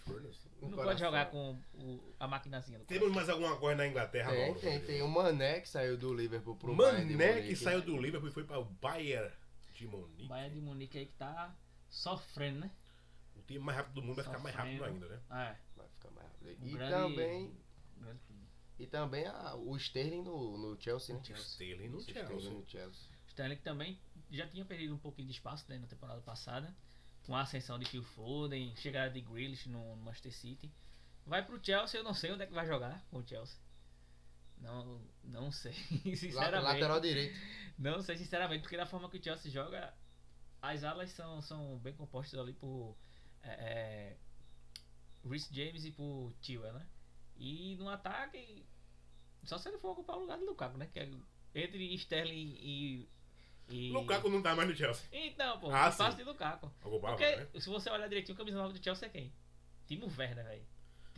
[0.71, 0.85] coração.
[0.85, 4.61] pode jogar com o, a maquinazinha do Temos mais alguma coisa na Inglaterra, Tem, Mauro?
[4.61, 5.03] tem, tem.
[5.03, 8.33] O Mané que saiu do Liverpool pro Bayern de Mané que saiu do Liverpool e
[8.33, 9.31] foi para o Bayern
[9.75, 10.27] de Munique.
[10.27, 11.55] Bayern de Munique aí que tá
[11.89, 12.71] sofrendo, né?
[13.49, 15.21] O time mais rápido do mundo vai ficar mais rápido ainda, né?
[15.31, 16.63] É, Vai ficar mais rápido.
[16.63, 17.57] um E grande- também,
[17.97, 18.21] grande
[18.79, 21.23] e também a- o Sterling no, no Chelsea, né?
[21.35, 22.51] Sterling no O Sterling Chelsea.
[22.51, 23.09] no Chelsea.
[23.29, 23.99] Sterling que também
[24.31, 26.77] já tinha perdido um pouquinho de espaço né, na temporada passada,
[27.25, 30.71] com a ascensão de Phil Foden, chegada de Grealish no no Manchester City.
[31.25, 33.59] Vai pro Chelsea, eu não sei onde é que vai jogar com o Chelsea.
[34.59, 35.73] Não, não sei,
[36.17, 36.63] sinceramente.
[36.65, 37.35] Lateral direito.
[37.79, 39.95] Não sei, sinceramente, porque da forma que o Chelsea joga,
[40.61, 42.97] as alas são, são bem compostas ali por
[43.43, 44.17] é, é,
[45.29, 46.87] Rhys James e por Tewell, né?
[47.37, 48.67] E no ataque,
[49.45, 50.89] só se ele for ocupar o lugar do Lukaku, né?
[50.93, 51.11] Que é
[51.55, 53.09] entre Sterling e.
[53.69, 53.91] e...
[53.91, 55.07] Lukaku não tá mais no Chelsea.
[55.13, 56.25] Então, pô, Ah, espaço sim.
[56.25, 56.71] de Lukaku.
[56.83, 57.49] Ocupava, Porque né?
[57.61, 59.33] se você olhar direitinho, o camisa nova do Chelsea é quem?
[59.87, 60.67] Timo Werner, velho.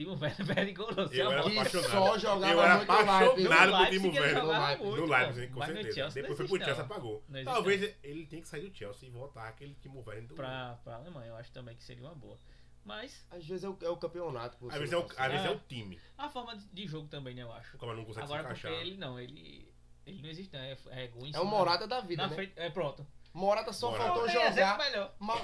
[0.01, 1.13] Timo Werner perigoso.
[1.15, 1.91] Eu era apaixonado.
[1.91, 4.45] só jogava Eu era muito apaixonado No por Timo Werner.
[4.45, 5.07] No.
[5.07, 5.93] Leipzig, com certeza.
[5.95, 7.25] Chelsea Depois foi pro Chelsea, apagou.
[7.45, 10.35] Talvez ele tenha que sair do Chelsea e voltar aquele Timo Werner do...
[10.35, 12.39] Pra, pra Alemanha, eu acho também que seria uma boa.
[12.83, 14.57] Mas Às vezes é o, é o campeonato.
[14.71, 15.51] Às vezes, é o, às vezes é É.
[15.55, 16.01] o time.
[16.17, 17.77] a forma de- jogo também, né, eu acho.
[17.77, 18.73] O cara não consegue Agora se encaixar.
[18.73, 19.71] ele não, ele.
[20.07, 20.61] Ele não existe, não.
[20.61, 22.35] É, é gol em É o Morata da vida, na né?
[22.35, 22.53] frente.
[22.57, 23.07] É pronto.
[23.33, 24.09] Morata só Morata.
[24.09, 24.79] faltou jogar.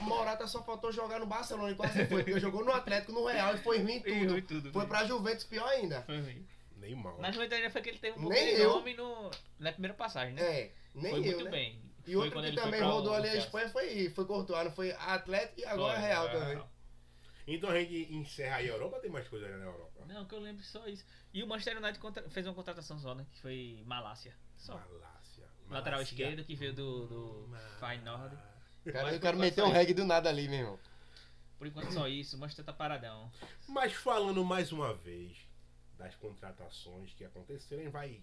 [0.03, 3.55] Morata só faltou jogar no Barcelona e quase foi, porque jogou no Atlético, no Real
[3.55, 4.29] e foi ruim tudo.
[4.31, 4.73] Foi tudo.
[4.73, 6.03] Foi pra Juventus pior ainda.
[6.03, 6.47] Foi ruim.
[6.77, 7.19] Nem mal.
[7.21, 8.71] Na Juventus foi que ele teve um Nem pouco de eu.
[8.71, 10.43] nome no, na primeira passagem, né?
[10.43, 11.51] É, nem foi eu, muito né?
[11.51, 11.83] bem.
[12.07, 13.35] E Foi outro que também rodou ali a.
[13.37, 16.49] Espanha foi, foi Courtois, não foi Atlético e agora Foi, Real também.
[16.55, 16.71] Real.
[17.49, 20.05] Então a gente encerra aí a Europa, tem mais coisa na Europa.
[20.07, 21.05] Não, que eu lembro só isso.
[21.33, 23.27] E o Manchester United fez uma contratação só, né?
[23.33, 24.35] Que foi Malásia.
[24.57, 24.75] Só.
[24.75, 25.16] Malásia.
[25.71, 28.37] Lateral esquerdo que veio do, do Feyenoord.
[28.93, 30.79] Cara, eu quero meter um reggae do nada ali, meu irmão.
[31.59, 32.37] Por enquanto só isso.
[32.37, 33.31] O Manchester tá paradão.
[33.67, 35.49] Mas falando mais uma vez
[35.97, 38.23] das contratações que aconteceram, a gente vai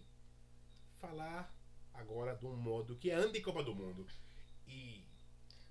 [1.01, 1.51] falar
[1.93, 4.05] agora de um modo que é anti-Copa do Mundo.
[4.67, 5.03] E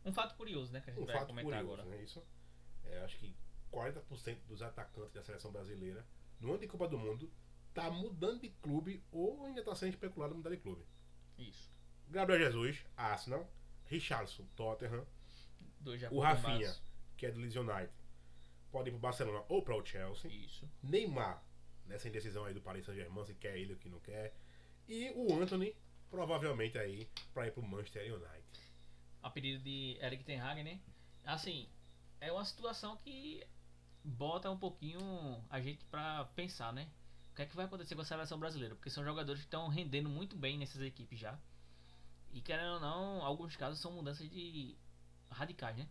[0.04, 0.80] Um fato curioso, né?
[0.80, 1.88] Que a gente um vai fato comentar curioso, agora.
[1.88, 2.22] não é isso?
[2.84, 3.34] É, acho que
[3.72, 6.04] 40% dos atacantes da seleção brasileira
[6.40, 7.32] no anti-Copa do Mundo
[7.72, 10.84] tá mudando de clube ou ainda tá sendo especulado mudar de clube.
[11.48, 11.70] Isso.
[12.08, 13.48] Gabriel Jesus, Arsenal.
[13.86, 15.06] Richarlison, Tottenham.
[16.10, 16.74] O Rafinha,
[17.16, 17.92] que é do Leeds United,
[18.70, 20.30] pode ir pro Barcelona ou para o Chelsea.
[20.30, 20.66] Isso.
[20.82, 21.44] Neymar,
[21.86, 24.34] nessa indecisão aí do Paris Saint-Germain, se quer ele ou que não quer.
[24.88, 25.76] E o Anthony,
[26.10, 28.72] provavelmente aí, para ir pro Manchester United.
[29.22, 30.80] A pedido de Eric Ten Hag, né?
[31.24, 31.68] Assim,
[32.20, 33.46] é uma situação que
[34.02, 36.88] bota um pouquinho a gente pra pensar, né?
[37.32, 38.74] O que é que vai acontecer com a seleção brasileira?
[38.74, 41.38] Porque são jogadores que estão rendendo muito bem nessas equipes já.
[42.30, 44.76] E querendo ou não, alguns casos são mudanças de
[45.30, 45.88] radicais, né?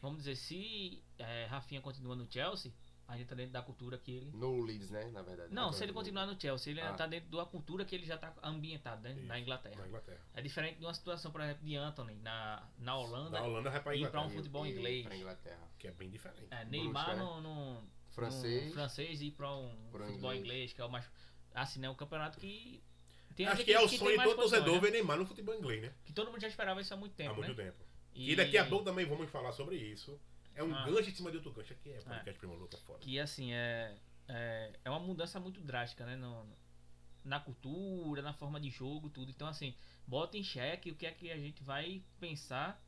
[0.00, 2.72] Vamos dizer, se é, Rafinha continua no Chelsea,
[3.06, 4.30] a gente tá dentro da cultura que ele.
[4.30, 5.10] No Leeds, né?
[5.10, 5.52] Na verdade.
[5.52, 6.92] Não, Na se ele continuar no Chelsea, ele Ah.
[6.94, 9.12] tá dentro da cultura que ele já tá ambientado, né?
[9.14, 9.76] Na Isso, Inglaterra.
[9.76, 10.20] Na Inglaterra.
[10.34, 13.30] É diferente de uma situação, por exemplo, de Anthony na, na Holanda.
[13.30, 15.04] Da Holanda vai pra ir pra um futebol e- inglês.
[15.06, 15.68] Pra Inglaterra.
[15.78, 16.46] que é bem diferente.
[16.50, 18.66] É, Neymar Bruxa, no, no, Francês.
[18.66, 20.40] no francês e ir pra um Pro futebol inglês.
[20.40, 20.72] inglês.
[20.72, 21.08] que é o mais.
[21.54, 21.88] Assim, né?
[21.88, 22.82] Um campeonato que.
[23.36, 24.80] Tem Acho que é o sonho de todo torcedor né?
[24.80, 25.94] ver Neymar no futebol inglês, né?
[26.04, 27.30] Que todo mundo já esperava isso há muito tempo.
[27.32, 27.64] Há muito né?
[27.66, 27.84] tempo.
[28.12, 28.34] E...
[28.34, 30.20] daqui a pouco também vamos falar sobre isso.
[30.56, 30.84] É um Ah.
[30.84, 31.72] gancho em cima de outro gancho.
[31.72, 32.98] Aqui é podcast Primo Louco é foda.
[32.98, 34.72] Que assim, é, é.
[34.84, 36.16] É uma mudança muito drástica, né?
[36.16, 36.44] No,
[37.24, 39.30] na cultura, na forma de jogo, tudo.
[39.30, 39.72] Então, assim,
[40.04, 42.82] bota em xeque o que é que a gente vai pensar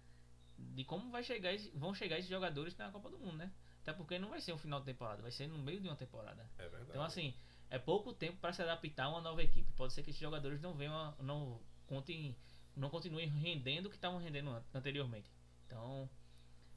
[0.59, 3.53] de como vai chegar, vão chegar esses jogadores na Copa do Mundo, né?
[3.91, 5.97] Até porque não vai ser um final de temporada, vai ser no meio de uma
[5.97, 6.49] temporada.
[6.59, 6.91] É verdade.
[6.91, 7.35] Então, assim,
[7.69, 9.71] é pouco tempo para se adaptar a uma nova equipe.
[9.73, 12.37] Pode ser que esses jogadores não venham, não contem,
[12.77, 15.29] não continuem rendendo o que estavam rendendo an- anteriormente.
[15.67, 16.09] Então,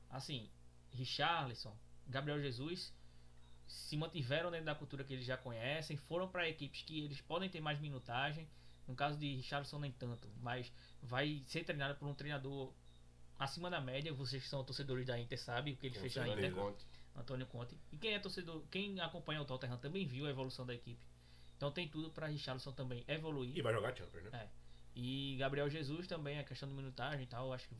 [0.09, 0.49] assim,
[0.91, 2.91] Richarlison, Gabriel Jesus
[3.67, 7.47] se mantiveram dentro da cultura que eles já conhecem, foram para equipes que eles podem
[7.49, 8.49] ter mais minutagem.
[8.87, 10.71] No caso de Richarlison nem tanto, mas
[11.01, 12.73] vai ser treinado por um treinador
[13.39, 14.11] acima da média.
[14.13, 16.27] Vocês que são torcedores da Inter sabem o que ele Com fez na.
[16.27, 16.53] Inter.
[16.53, 16.85] Conte.
[17.15, 17.77] Antônio Conte.
[17.91, 20.99] E quem é torcedor, quem acompanha o Tottenham também viu a evolução da equipe.
[21.57, 23.55] Então tem tudo para Richarlison também evoluir.
[23.57, 24.29] E vai jogar Champions, né?
[24.33, 24.47] É.
[24.95, 27.75] E Gabriel Jesus também, a questão de minutagem e tal, acho que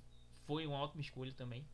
[0.45, 1.65] foi uma ótima escolha também.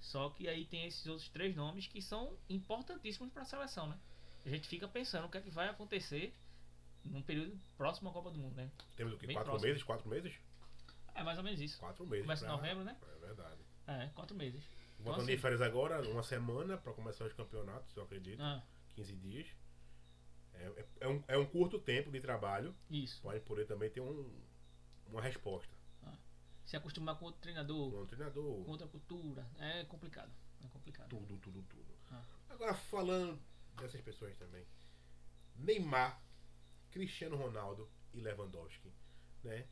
[0.00, 3.98] Só que aí tem esses outros três nomes que são importantíssimos para a seleção, né?
[4.46, 6.32] A gente fica pensando o que é que vai acontecer
[7.04, 8.70] num período próximo à Copa do Mundo, né?
[8.96, 9.26] Temos o quê?
[9.26, 9.68] Bem Quatro próximo.
[9.68, 9.82] meses?
[9.82, 10.34] Quatro meses?
[11.14, 11.78] É mais ou menos isso.
[11.78, 12.24] Quatro meses.
[12.24, 12.96] Começa em pra- novembro, né?
[13.16, 13.60] É verdade.
[13.88, 14.62] É, quatro meses.
[14.98, 18.42] Voltando de férias agora, uma semana pra começar os campeonatos, eu acredito.
[18.42, 18.62] Ah,
[18.96, 19.46] 15 dias.
[20.54, 22.74] É, é, é um, é um curto tempo de trabalho.
[22.90, 23.22] isso.
[23.22, 24.30] Pode poder também ter um,
[25.06, 25.78] uma resposta.
[26.68, 30.30] Se acostumar com outro treinador, Um treinador, com outra cultura, é complicado.
[30.62, 31.08] É complicado.
[31.08, 31.94] tudo, tudo, tudo.
[32.10, 32.22] Ah.
[32.50, 33.40] Agora falando
[33.80, 34.66] dessas pessoas também.
[35.56, 36.22] Neymar,
[36.90, 38.92] Cristiano Ronaldo e Lewandowski.
[39.42, 39.66] Né?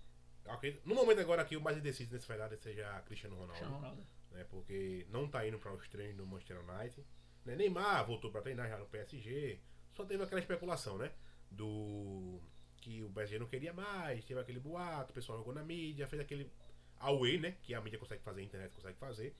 [0.86, 3.52] No momento agora aqui o mais indeciso nesse Ferrari seja Cristiano Ronaldo.
[3.58, 4.06] Cristiano Ronaldo.
[4.36, 4.44] Né?
[4.44, 7.04] Porque não tá indo para os treinos do Manchester United.
[7.44, 7.56] Né?
[7.56, 9.58] Neymar voltou para treinar já no PSG.
[9.94, 11.10] Só teve aquela especulação, né?
[11.50, 12.40] Do
[12.76, 16.20] que o PSG não queria mais, teve aquele boato, o pessoal jogou na mídia, fez
[16.22, 16.52] aquele
[17.00, 17.56] away, né?
[17.62, 19.34] Que a mídia consegue fazer, a internet consegue fazer.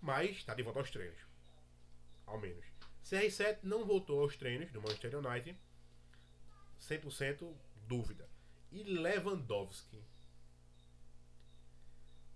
[0.00, 1.18] Mas tá de volta aos treinos.
[2.26, 2.64] Ao menos.
[3.04, 5.56] CR7 não voltou aos treinos do Manchester United.
[6.80, 7.54] 100%
[7.86, 8.28] dúvida.
[8.70, 10.02] E Lewandowski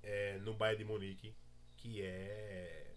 [0.03, 1.35] é, no Bayern de Munique,
[1.87, 2.95] que é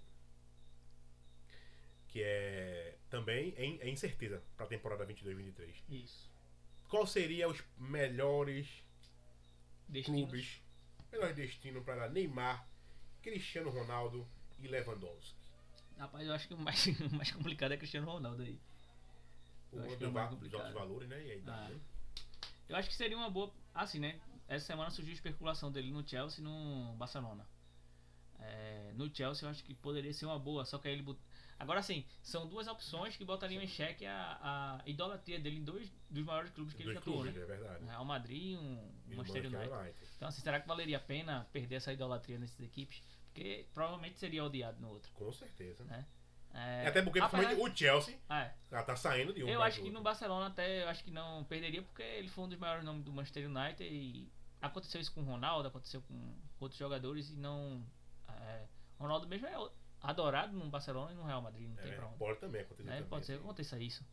[2.08, 5.76] que é também é, é incerteza para a temporada 22-23.
[5.90, 6.30] Isso.
[6.88, 8.68] Qual seria os melhores
[9.88, 10.22] Destinos.
[10.22, 10.62] clubes,
[11.12, 12.68] melhores destinos para Neymar,
[13.22, 15.38] Cristiano Ronaldo e Lewandowski?
[16.00, 18.60] Rapaz, eu acho que o mais, o mais complicado é Cristiano Ronaldo aí.
[19.72, 20.62] O Eu acho que é o mais dos complicado.
[20.62, 21.28] altos valores, né?
[21.28, 21.76] E a idade, Ah.
[21.76, 21.80] né?
[22.70, 23.54] Eu acho que seria uma boa.
[23.74, 24.20] Assim, né?
[24.48, 27.46] Essa semana surgiu especulação dele no Chelsea e no Barcelona.
[28.42, 31.04] É, no Chelsea eu acho que poderia ser uma boa, só que aí ele.
[31.04, 31.20] bot-
[31.58, 35.92] Agora sim, são duas opções que botariam em xeque a, a idolatria dele em dois
[36.10, 37.32] dos maiores clubes que ele Dos já atuou, né?
[37.32, 37.84] é verdade.
[37.86, 39.68] Real Madrid e um E o Manchester United.
[39.74, 39.96] United.
[40.16, 43.04] Então, assim, será que valeria a pena perder essa idolatria nessas equipes?
[43.26, 45.12] Porque provavelmente seria odiado no outro.
[45.14, 45.84] Com certeza.
[45.84, 46.06] Né?
[46.54, 49.50] É, Até porque apesar- principalmente o Chelsea É, já tá saindo de um.
[49.50, 52.50] eu acho que no Barcelona até eu acho que não perderia porque ele foi um
[52.50, 56.80] dos maiores nomes do Manchester United e aconteceu isso com o Ronaldo, aconteceu com outros
[56.80, 57.86] jogadores e não
[58.40, 59.56] é, Ronaldo mesmo é
[60.02, 62.18] adorado no Barcelona e no Real Madrid, não tem É, pra onde.
[62.18, 62.90] pode também acontecer.
[62.90, 63.02] Né?
[63.04, 64.06] Pode ser que aconteça isso,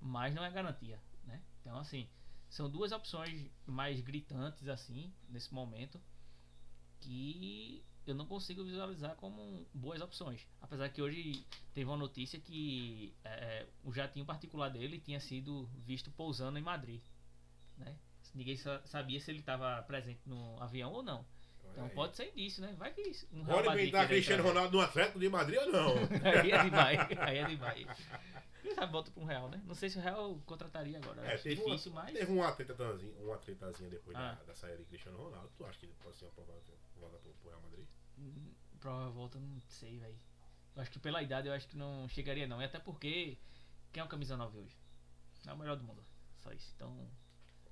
[0.00, 1.42] mas não é garantia, né?
[1.60, 2.08] Então assim,
[2.48, 6.00] são duas opções mais gritantes assim nesse momento
[7.00, 10.46] que eu não consigo visualizar como boas opções.
[10.60, 16.10] Apesar que hoje teve uma notícia que é, o jatinho particular dele tinha sido visto
[16.10, 17.02] pousando em Madrid,
[17.76, 17.96] né?
[18.34, 21.24] Ninguém sa- sabia se ele estava presente no avião ou não.
[21.72, 21.90] Então aí.
[21.90, 22.74] pode ser indício, né?
[22.78, 24.42] Vai que isso- um Pode pintar querer Cristiano.
[24.44, 25.94] Ronaldo no Atlético de Madrid ou não?
[26.42, 27.86] Aí é demais, aí é demais.
[28.62, 29.62] Quem sabe volta para um Real, né?
[29.64, 31.22] Não sei se o Real contrataria agora.
[31.26, 32.12] É, teve difícil, uma, mas.
[32.12, 34.34] Teve um atletazinho, um atletazinho depois Ah.
[34.34, 35.50] da, da saída de Cristiano Ronaldo.
[35.56, 36.62] Tu acha que ele pode ser uma provável
[37.00, 37.86] vaga pro, pro Real Madrid?
[38.18, 40.18] Hum, Provável volta, não sei, velho.
[40.76, 42.60] Eu acho que pela idade eu acho que não chegaria não.
[42.60, 43.38] E até porque
[43.92, 44.76] quem é o camisa 9 hoje?
[45.46, 46.02] É o melhor do mundo.
[46.38, 46.70] Só isso.
[46.76, 47.10] Então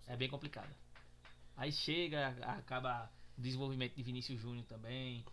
[0.06, 0.68] é bem complicado.
[1.56, 5.24] Aí chega, acaba o desenvolvimento de Vinícius Júnior também.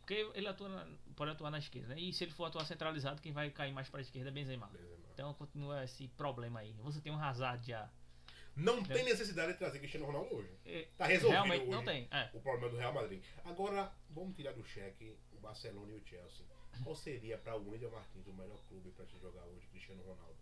[0.00, 1.94] Porque ele atua na- pode atuar na esquerda.
[1.94, 2.00] né?
[2.00, 4.66] E se ele for atuar centralizado, quem vai cair mais para a esquerda é Benzema.
[4.68, 4.96] Benzema.
[5.14, 6.72] Então continua esse problema aí.
[6.80, 7.88] Você tem um Hazard já.
[8.56, 10.50] Não tem necessidade de trazer Cristiano Ronaldo hoje.
[10.66, 12.06] É, Tá resolvido Realmente hoje não tem.
[12.10, 12.30] É.
[12.34, 13.22] o problema do Real Madrid.
[13.44, 16.44] Agora, vamos tirar do cheque o Barcelona e o Chelsea.
[16.82, 20.36] Qual seria para o Wendel Martins o melhor clube para te jogar hoje, Cristiano Ronaldo?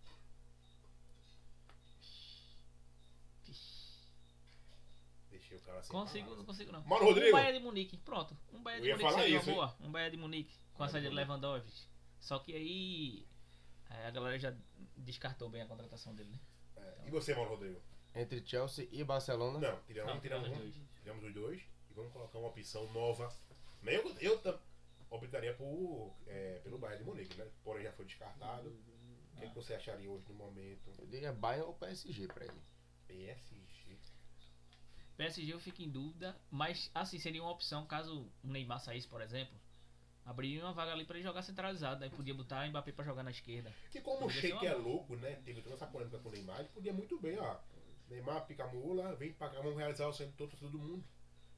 [5.30, 6.82] Deixei o cara sem Consigo, não consigo não.
[6.84, 7.32] Mano, Um Rodrigo.
[7.32, 8.36] Bayern de Munique, pronto.
[8.52, 9.76] Um Bayern de Munique seria isso, uma boa.
[9.80, 11.88] Um Bayern de Munique com a saída de Lewandowski.
[12.18, 13.26] Só que aí
[13.90, 14.54] é, a galera já
[14.96, 16.40] descartou bem a contratação dele, né?
[16.76, 17.80] É, E você, Mauro Rodrigo?
[18.14, 19.58] Entre Chelsea e Barcelona.
[19.58, 20.74] Não, tiramos, Não, tiramos, os um, dois.
[21.00, 23.32] tiramos os dois e vamos colocar uma opção nova.
[23.84, 24.60] Eu, eu
[25.10, 27.46] optaria por, é, pelo Bayern de Munique, né?
[27.62, 28.68] Porém já foi descartado.
[28.68, 30.90] O que, que você acharia hoje no momento?
[30.98, 32.60] Eu diria Bayern ou PSG pra ele.
[33.06, 33.79] PSG.
[35.20, 39.20] PSG eu fico em dúvida, mas assim seria uma opção caso o Neymar saísse, por
[39.20, 39.54] exemplo.
[40.24, 42.02] Abriria uma vaga ali pra ele jogar centralizado.
[42.02, 43.70] Aí podia botar o Mbappé pra jogar na esquerda.
[43.94, 45.34] E como o Sheik é louco, né?
[45.44, 47.58] Teve toda essa polêmica com o Neymar, ele podia muito bem, ó.
[48.08, 51.04] Neymar pica a mula, vem pra cá, vamos realizar o de todo todo mundo.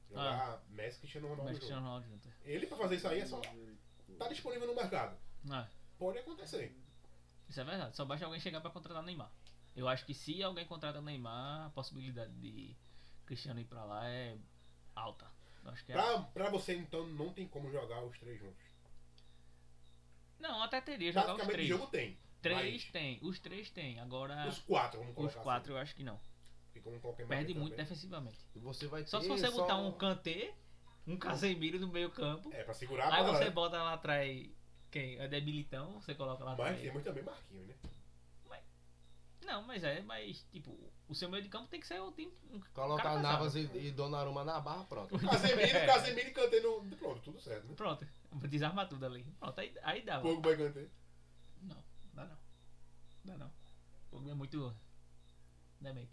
[0.09, 1.51] Jogar Messi Cristiano Ronaldo.
[1.51, 1.59] Junto.
[1.61, 2.29] Cristiano Ronaldo junto.
[2.44, 3.40] Ele pra fazer isso aí é só.
[4.18, 5.16] Tá disponível no mercado.
[5.51, 6.77] Ah, Pode acontecer.
[7.48, 7.96] isso é verdade.
[7.96, 9.31] Só basta alguém chegar pra contratar o Neymar.
[9.77, 12.77] Eu acho que se alguém contrata o Neymar, a possibilidade de
[13.33, 14.37] Cristiano ir pra lá é
[14.95, 15.27] alta.
[15.64, 18.62] Acho que é Pra, pra você, então, não tem como jogar os três juntos.
[20.38, 21.66] Não, até teria jogar os três.
[21.66, 22.18] jogo tem.
[22.42, 23.99] Três mas tem, os três tem.
[24.01, 26.16] Agora, Os quatro, vamos os colocar quatro eu acho que não.
[26.16, 27.27] assim.
[27.27, 27.85] Perde muito também.
[27.87, 28.38] defensivamente.
[28.55, 30.53] E você vai Só se você só- botar um Kanté,
[31.07, 33.38] um Casemiro no meio campo, É, pra segurar a aí bola.
[33.38, 33.51] você né?
[33.51, 34.51] bota lá atrás
[34.90, 35.16] quem?
[35.18, 36.81] É debilitão, você coloca lá Mas atrás.
[36.83, 37.75] temos também Marquinhos, né?
[39.45, 40.77] Não, mas é, mas tipo,
[41.09, 42.33] o seu meio de campo tem que ser o time.
[42.51, 45.19] Um Colocar Navas e, e Donnarumma na barra, pronto.
[45.19, 45.87] Casemiro, É.
[45.87, 46.85] Casemiro e Kanté no...
[46.97, 47.75] Pronto, tudo certo, né?
[47.77, 48.07] Pronto,
[48.49, 49.25] desarma tudo ali.
[49.39, 50.21] Pronto, aí, aí dá.
[50.21, 50.87] Pogba e Kanté.
[51.63, 52.39] Não, dá não.
[53.25, 53.47] Dá não.
[53.49, 54.75] O Pogba é muito
[55.81, 56.13] demente.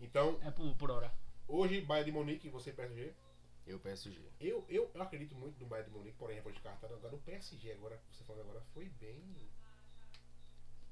[0.00, 1.12] Então, É por, por hora.
[1.48, 3.14] hoje, Bayern de Munique e você PSG.
[3.66, 4.20] Eu PSG.
[4.38, 6.92] Eu, eu, eu acredito muito no Bayern de Munique, porém já foi descartado.
[6.94, 9.48] Agora o PSG, agora, você falando agora, foi bem...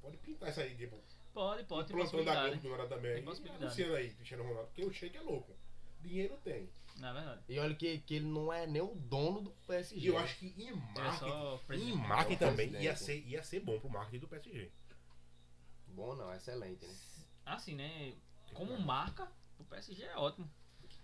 [0.01, 0.99] Pode pintar isso aí, tipo...
[1.33, 2.47] Pode, pode, tem plantão da.
[2.47, 3.15] Globo do nada também.
[3.15, 3.23] Tem
[3.95, 5.55] aí, Cristiano Ronaldo, porque o Sheik é louco.
[5.99, 6.69] dinheiro tem.
[6.97, 7.41] Não é verdade.
[7.49, 9.99] E olha que, que ele não é nem o dono do PSG.
[9.99, 13.61] E eu acho que em é marketing, em marketing É também ia ser, ia ser
[13.61, 14.71] bom pro marketing do PSG.
[15.87, 16.95] Bom não, excelente, né?
[17.45, 18.15] Assim, né?
[18.53, 19.27] Como marca,
[19.57, 20.49] o PSG é ótimo.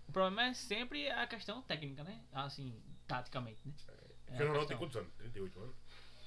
[0.08, 2.24] O problema é sempre a questão técnica, né?
[2.32, 3.74] Assim, taticamente, né?
[3.78, 5.12] É Cristiano Ronaldo tem quantos anos?
[5.14, 5.76] 38 anos?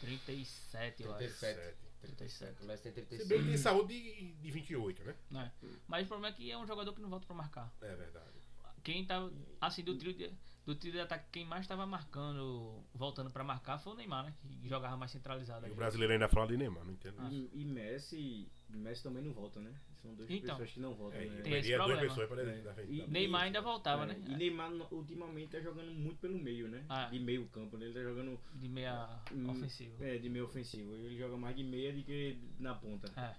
[0.02, 1.93] 37, eu acho.
[2.08, 2.56] 37.
[2.58, 2.64] 37.
[2.64, 3.30] O Messi tem Se 35.
[3.30, 5.16] bem que tem saúde de, de 28, né?
[5.32, 5.52] Né?
[5.88, 7.74] Mas o problema é que é um jogador que não volta pra marcar.
[7.82, 8.43] É verdade.
[8.84, 9.32] Quem tava,
[9.62, 10.30] assim, do trio de,
[10.66, 14.34] do trio de ataque, quem mais tava marcando, voltando pra marcar foi o Neymar, né?
[14.62, 15.66] Que jogava mais centralizado.
[15.68, 17.16] E o brasileiro ainda fala de Neymar, não entendo.
[17.20, 17.30] Ah.
[17.32, 19.74] E, e Messi, Messi também não volta, né?
[20.02, 20.58] São duas Então.
[20.58, 21.42] pessoas que não voltam, É, né?
[21.44, 22.10] Tem esse é duas problema.
[22.10, 22.46] pessoas para É.
[22.62, 22.94] defender.
[22.94, 24.22] E- Neymar ainda voltava, É, né?
[24.28, 26.84] E Neymar ultimamente tá jogando muito pelo meio, né?
[26.90, 27.06] Ah.
[27.06, 27.86] De meio campo, né?
[27.86, 30.04] Ele tá jogando De meia Hum, ofensiva.
[30.06, 30.94] é, de meio ofensivo.
[30.94, 33.08] Ele joga mais de meia do que na ponta.
[33.18, 33.34] É.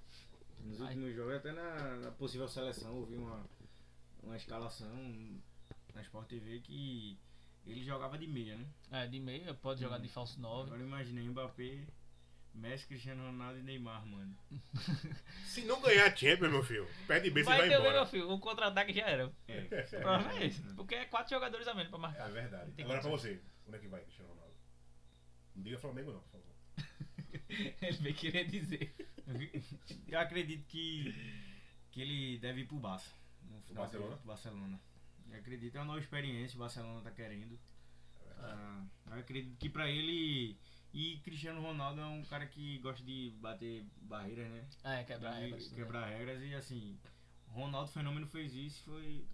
[0.64, 0.86] Nos Ai.
[0.95, 3.45] últimos jogos, até na, na possível seleção, vi uma,
[4.25, 4.91] uma escalação
[5.95, 7.18] na Sport TV que
[7.66, 8.66] ele jogava de meia, né?
[8.91, 10.66] É, de meia, pode jogar de falso 9.
[10.68, 11.87] Agora imaginei Mbappé,
[12.55, 14.37] Messi, Cristiano Ronaldo e Neymar, mano.
[15.47, 18.07] Se não ganhar a Champions, meu filho, perde bem, você Vai vai ter, meu embora.
[18.07, 19.33] filho, um contra-ataque já era.
[19.49, 19.61] É,
[19.99, 20.62] O problema é esse.
[20.75, 22.29] Porque é quatro jogadores a menos pra marcar.
[22.29, 22.72] É verdade.
[22.72, 24.55] Tem Agora pra você, onde é que vai, Cristiano Ronaldo?
[25.57, 26.55] Não diga Flamengo não, por favor.
[27.83, 28.95] Ele bem queria dizer.
[30.09, 31.14] Eu acredito que,
[31.91, 33.11] que ele deve ir pro Barça.
[33.51, 34.16] No final Barcelona?
[34.16, 34.80] do Barcelona.
[35.30, 37.59] Eu acredito, é uma nova experiência, o Barcelona tá querendo.
[38.38, 40.57] Ah, eu acredito que pra ele.
[40.92, 44.64] E Cristiano Ronaldo é um cara que gosta de bater barreiras, né?
[44.84, 45.70] É, quebrar E regras.
[45.70, 45.76] né?
[45.76, 46.99] Quebrar regras e assim.
[47.49, 49.26] Ronaldo Fenômeno fez isso e foi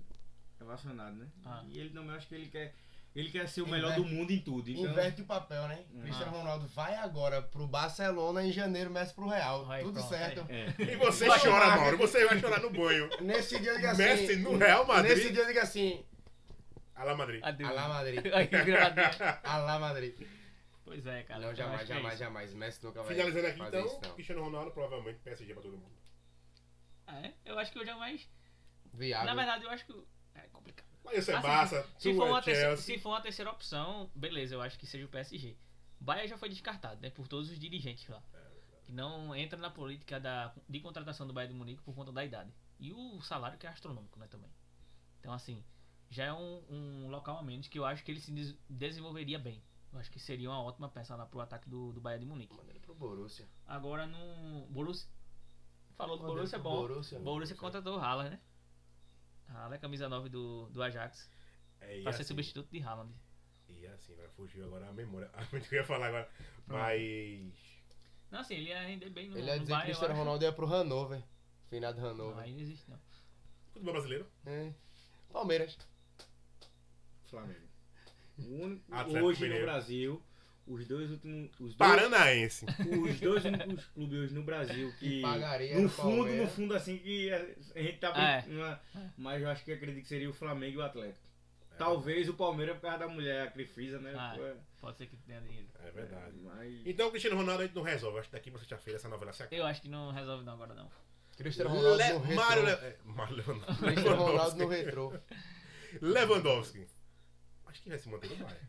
[0.59, 1.29] relacionado, né?
[1.45, 1.63] Ah.
[1.69, 2.75] E ele também acho que ele quer.
[3.15, 4.71] Ele quer ser o Inverte- melhor do mundo em tudo.
[4.71, 5.85] Então, Inverte o papel, né?
[5.93, 6.03] Hum.
[6.03, 9.69] Cristiano Ronaldo vai agora pro Barcelona em janeiro, Messi pro Real.
[9.69, 10.47] Aí, Tudo pronto, certo.
[10.49, 10.67] É.
[10.93, 11.67] E você Vai chora.
[11.77, 11.97] Mauro.
[11.99, 13.11] Você vai chorar no banho.
[13.21, 14.03] Nesse dia eu digo assim.
[14.03, 15.17] Messi no Real Madrid.
[15.17, 16.05] Nesse dia eu digo assim.
[16.95, 17.41] Alá Madrid.
[17.43, 17.71] Adeus.
[17.71, 18.21] Alá Madrid.
[19.43, 20.15] Alá Madrid.
[20.85, 21.41] pois é, cara.
[21.41, 22.19] Não, eu jamais, é jamais, isso.
[22.23, 22.55] jamais.
[22.55, 24.15] Messi nunca vai Finalizando aqui fazer então, isso, não.
[24.15, 25.93] Cristiano Ronaldo provavelmente PSG pra todo mundo.
[27.09, 27.33] Ah, é?
[27.45, 28.29] Eu acho que eu jamais.
[28.95, 29.27] Viável.
[29.27, 29.93] Na verdade, eu acho que.
[30.37, 30.87] É complicado.
[31.05, 32.95] Mas isso é Assim, Barça, Se for, é uma terceira, Chelsea.
[32.97, 35.57] se for uma terceira opção, beleza, eu acho que seja o PSG.
[36.01, 37.11] Bahia já foi descartado, né?
[37.11, 38.23] Por todos os dirigentes lá.
[38.85, 42.25] Que não entra na política da, de contratação do Bayern de Munique por conta da
[42.25, 42.53] idade.
[42.79, 44.51] E o salário que é astronômico, né, também.
[45.21, 45.63] Então, assim,
[46.09, 49.39] já é um, um local a menos que eu acho que ele se des- desenvolveria
[49.39, 49.63] bem.
[49.93, 52.57] Eu acho que seria uma ótima peça lá pro ataque do, do Bayern de Munique.
[52.57, 53.47] Manda ele pro Borussia.
[53.67, 54.67] Agora no.
[54.69, 55.09] Borussia.
[55.97, 56.77] Falou do Borussia, é ele pro bom.
[56.81, 57.19] Borussia.
[57.19, 58.41] Borussia contratou o Haaland, né?
[59.51, 61.31] Haaland é camisa 9 do, do Ajax.
[61.81, 63.13] É, Pra ser assim, substituto de Haaland.
[63.69, 65.31] E assim, agora fugiu agora a memória.
[65.35, 66.29] A mente que eu ia falar agora.
[66.67, 67.53] Mas.
[68.31, 70.15] Não, assim, ele ia render bem no, Ele ia no dizer que eu Cristiano.
[70.15, 71.23] Ronaldo ia pro Hannover.
[71.69, 72.43] Finado Hannover.
[72.43, 72.99] aí não existe não.
[73.73, 74.27] Futebol brasileiro?
[74.47, 74.73] É.
[75.33, 75.79] Palmeiras.
[77.27, 77.69] Flamengo.
[78.39, 79.65] O único, Atlético hoje Mineiro.
[79.67, 80.23] no Brasil,
[80.67, 81.51] os dois últimos.
[81.55, 82.65] Os dois, Paranaense.
[82.67, 85.21] os dois únicos clubes hoje no Brasil que.
[85.23, 88.43] Pagaria no fundo, no fundo, assim, que a gente tá É.
[88.43, 88.55] bem.
[88.55, 88.81] numa-
[89.17, 91.29] Mas eu acho que acredito que seria o Flamengo e o Atlético.
[91.79, 94.13] Talvez o Palmeiras por causa da mulher, a Crefisa, né?
[94.15, 95.67] Ah, Pô, é- Pode ser que tenha dinheiro.
[95.83, 96.37] É verdade.
[96.43, 96.83] Mas.
[96.87, 98.19] Então o Cristiano Ronaldo a gente não resolve.
[98.19, 99.57] Acho que daqui pra sexta-feira essa novela se acaba.
[99.63, 100.91] Eu acho que não resolve não agora não.
[101.37, 102.35] Cristiano Ronaldo Le- no retrô.
[102.45, 103.83] Mário Le- é, Mário Lewandowski.
[103.85, 105.13] Cristiano Ronaldo no retrô.
[106.03, 106.87] Lewandowski.
[107.67, 108.67] Acho que vai se manter no Bayern.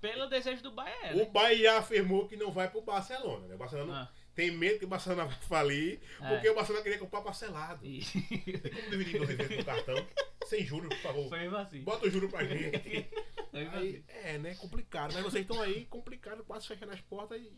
[0.00, 1.24] Pelo desejo do é, O né?
[1.26, 3.46] Bayern já afirmou que não vai pro Barcelona.
[3.48, 3.54] Né?
[3.54, 6.28] O Barcelona Ah, tem medo que o Barcelona vai falir, É.
[6.28, 7.84] porque o Barcelona queria comprar parcelado.
[7.84, 8.00] e...
[8.04, 10.06] Tem como dividir 12 vezes no cartão?
[10.46, 11.28] Sem juros, por favor.
[11.28, 11.82] Foi assim.
[11.82, 13.08] Bota o juro pra gente.
[13.52, 14.04] Aí, assim.
[14.08, 14.54] é, né?
[14.54, 15.12] Complicado.
[15.14, 17.50] Mas vocês estão aí, complicado, quase fechando as portas e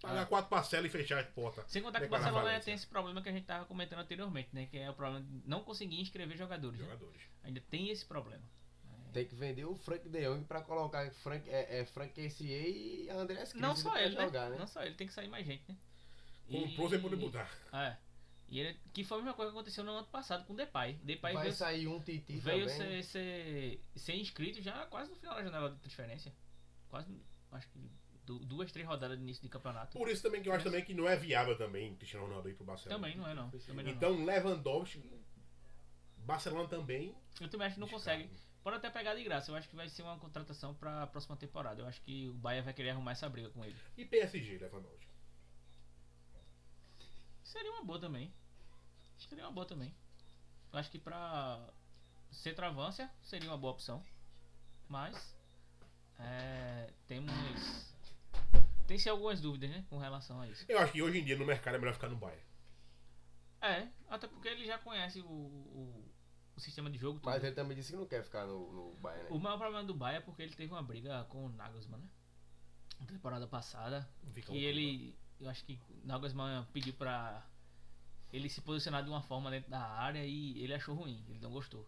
[0.00, 0.26] pagar Ah.
[0.26, 1.64] quatro parcelas e fechar as portas.
[1.70, 4.66] Sem contar que o Barcelona tem esse problema que a gente tava comentando anteriormente, né?
[4.66, 6.78] Que é o problema de não conseguir inscrever jogadores.
[6.78, 6.84] né?
[6.84, 7.22] Jogadores.
[7.44, 8.42] Ainda tem esse problema.
[9.12, 13.10] Tem que vender o Frank De Jong pra colocar Frank, é, é Frank Kessier e
[13.10, 14.24] Andrés Não Christensen só pra ele, né?
[14.24, 14.56] jogar, né?
[14.58, 15.76] Não só ele, tem que sair mais gente, né?
[16.48, 17.50] Com o Prozen pode mudar.
[17.72, 17.96] É.
[18.48, 20.94] E ele, que foi a mesma coisa que aconteceu no ano passado com o Depay.
[21.02, 23.02] Depay Vai veio, sair um Titi veio também.
[23.02, 26.32] ser, ser, ser inscrito já quase no final da janela de transferência.
[26.88, 27.14] Quase,
[27.52, 27.78] acho que
[28.26, 29.96] du- duas, três rodadas de início de campeonato.
[29.96, 32.54] Por isso também que eu acho também que não é viável também Cristiano Ronaldo ir
[32.54, 32.98] pro Barcelona.
[33.00, 33.50] Também não é não.
[33.50, 35.02] Também não, é Então Lewandowski,
[36.18, 37.08] Barcelona também.
[37.08, 37.22] não.
[37.46, 38.28] Eu também acho que não consegue.
[38.62, 39.50] Pode até pegar de graça.
[39.50, 41.82] Eu acho que vai ser uma contratação pra próxima temporada.
[41.82, 43.76] Eu acho que o Bayern vai querer arrumar essa briga com ele.
[43.96, 45.08] E PSG, Lewandowski.
[47.42, 48.32] Seria uma boa também.
[49.18, 49.94] Seria uma boa também.
[50.72, 51.68] Eu acho que pra
[52.30, 54.04] centroavância seria uma boa opção.
[54.88, 55.36] Mas
[56.18, 57.92] é, temos
[58.86, 60.64] tem-se algumas dúvidas, né, com relação a isso.
[60.68, 62.44] Eu acho que hoje em dia no mercado é melhor ficar no Bayern.
[63.60, 66.11] É, até porque ele já conhece o, o,
[66.56, 67.20] o sistema de jogo.
[67.22, 67.46] Mas tudo.
[67.46, 69.30] ele também disse que não quer ficar no, no Bayern, né?
[69.30, 72.08] O maior problema do Bahia é porque ele teve uma briga com o Nagelsmann, né?
[73.00, 74.08] Na temporada passada.
[74.26, 75.16] Um Que ele.
[75.40, 77.44] Eu acho que o Nagelsmann pediu pra
[78.32, 81.50] ele se posicionar de uma forma dentro da área e ele achou ruim, ele não
[81.50, 81.86] gostou.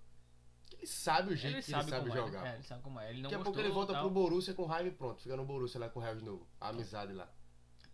[0.72, 2.46] Ele sabe o jeito Ele que ele sabe como jogar.
[2.46, 2.50] é?
[2.50, 3.10] É, ele sabe como é.
[3.10, 3.52] Ele não Daqui a gostou.
[3.54, 4.02] pouco ele volta tal.
[4.02, 5.22] pro Borussia com raiva e pronto.
[5.22, 6.46] Fica no Borussia lá com o Real de novo.
[6.60, 7.30] A amizade lá.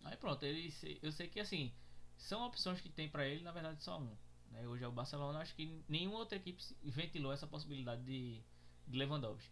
[0.05, 1.73] Aí pronto, ele, eu sei que assim,
[2.17, 4.17] são opções que tem pra ele, na verdade só um.
[4.51, 4.67] Né?
[4.67, 8.43] Hoje é o Barcelona, acho que nenhuma outra equipe ventilou essa possibilidade de,
[8.87, 9.51] de Lewandowski.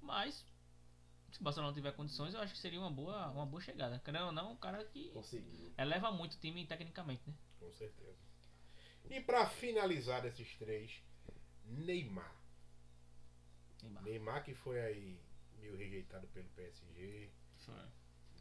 [0.00, 0.44] Mas,
[1.30, 3.98] se o Barcelona tiver condições, eu acho que seria uma boa, uma boa chegada.
[4.00, 5.72] Querendo ou não, um cara que Conseguiu.
[5.78, 7.34] eleva muito o time tecnicamente, né?
[7.58, 8.18] Com certeza.
[9.10, 11.02] E pra finalizar desses três,
[11.64, 12.34] Neymar.
[13.82, 14.02] Neymar.
[14.02, 15.20] Neymar que foi aí
[15.58, 17.30] meio rejeitado pelo PSG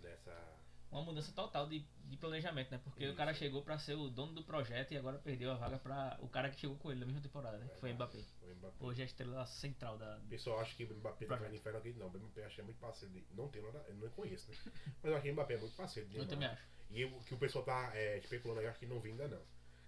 [0.02, 0.62] nessa.
[0.92, 2.78] Uma mudança total de, de planejamento, né?
[2.84, 5.80] Porque o cara chegou pra ser o dono do projeto e agora perdeu a vaga
[5.80, 7.68] pra o cara que chegou com ele na mesma temporada, né?
[7.70, 8.18] Que foi o Mbappé.
[8.18, 8.76] O Mbappé.
[8.86, 10.18] Hoje é a estrela central da.
[10.18, 11.94] O pessoal acha que o Mbappé tá no inferno aqui.
[11.94, 13.26] Não, o Mbappé acha que é muito parceiro de.
[13.34, 13.86] Não tem nada.
[13.88, 14.58] Eu não conheço, né?
[15.02, 16.62] Mas eu acho que o Mbappé é muito parceiro de Eu também acho.
[16.90, 19.42] E o que o pessoal tá é, especulando aí, acho que não vinda não.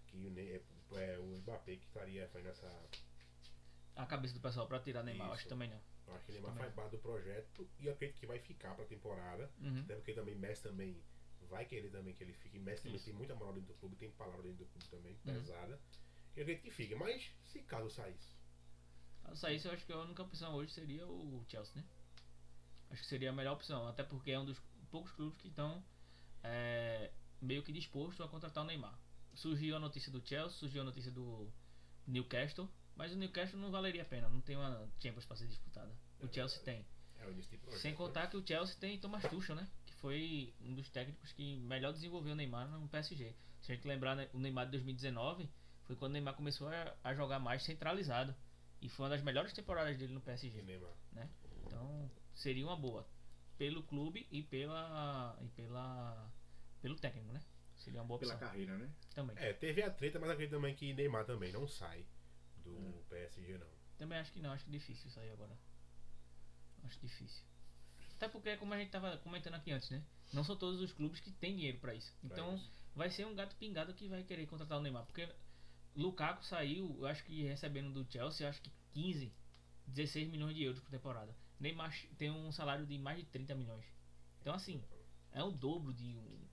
[0.07, 2.89] Que é, é o Mbappé que estaria fazendo essa.
[3.97, 5.43] A cabeça do pessoal pra tirar Neymar, acho Isso.
[5.43, 5.92] que também não.
[6.07, 6.63] Eu acho que o Neymar Também.
[6.65, 9.49] faz parte do projeto e eu acredito que vai ficar pra temporada.
[9.61, 9.79] Uhum.
[9.81, 11.01] Até porque também Messi também
[11.49, 12.59] vai querer também que ele fique.
[12.59, 15.19] Messi também tem muita moral dentro do clube, tem palavra dentro do clube também, Uhum.
[15.33, 15.79] pesada.
[16.35, 16.95] E eu acredito que fique.
[16.95, 18.33] Mas se caso saísse.
[19.23, 21.85] Caso saísse, eu acho que a única opção hoje seria o Chelsea, né?
[22.89, 24.59] Acho que seria a melhor opção, até porque é um dos
[24.91, 25.83] poucos clubes que estão
[26.43, 28.99] é, meio que disposto a contratar o Neymar.
[29.33, 31.49] Surgiu a notícia do Chelsea, surgiu a notícia do
[32.05, 35.91] Newcastle, mas o Newcastle não valeria a pena, não tem uma Champions para ser disputada.
[36.19, 36.85] O É Chelsea verdade.
[36.85, 36.93] tem.
[37.19, 37.81] É o projeto.
[37.81, 37.97] Sem né?
[37.97, 39.67] contar que o Chelsea tem Thomas Tuchel, né?
[39.85, 43.33] Que foi um dos técnicos que melhor desenvolveu o Neymar no PSG.
[43.61, 45.49] Se a gente lembrar, né, o Neymar de 2019
[45.85, 48.35] foi quando o Neymar começou a, a jogar mais centralizado.
[48.81, 50.61] E foi uma das melhores temporadas dele no PSG.
[50.61, 50.91] Neymar.
[51.65, 53.07] Então, seria uma boa.
[53.57, 55.37] Pelo clube e pela.
[55.41, 56.29] e pela.
[56.81, 57.41] pelo técnico, né?
[57.77, 58.89] Seria uma boa Pela opção carreira, né?
[59.13, 59.35] também.
[59.39, 62.05] É, teve a treta, mas acredito também que Neymar também não sai
[62.63, 63.03] do Hum.
[63.09, 63.67] PSG não.
[63.97, 65.55] Também acho que não, acho difícil sair agora.
[66.83, 67.43] Acho difícil.
[68.15, 70.03] Até porque, como a gente tava comentando aqui antes, né?
[70.31, 72.11] Não são todos os clubes que têm dinheiro pra isso.
[72.21, 72.71] Pra Então, isso.
[72.95, 75.05] vai ser um gato pingado que vai querer contratar o Neymar.
[75.05, 75.27] Porque
[75.95, 79.31] Lukaku saiu, eu acho que recebendo do Chelsea, eu acho que 15,
[79.87, 81.35] 16 milhões de euros por temporada.
[81.59, 83.85] Neymar tem um salário de mais de 30 milhões.
[84.41, 84.83] Então, assim,
[85.31, 86.47] é o dobro de um,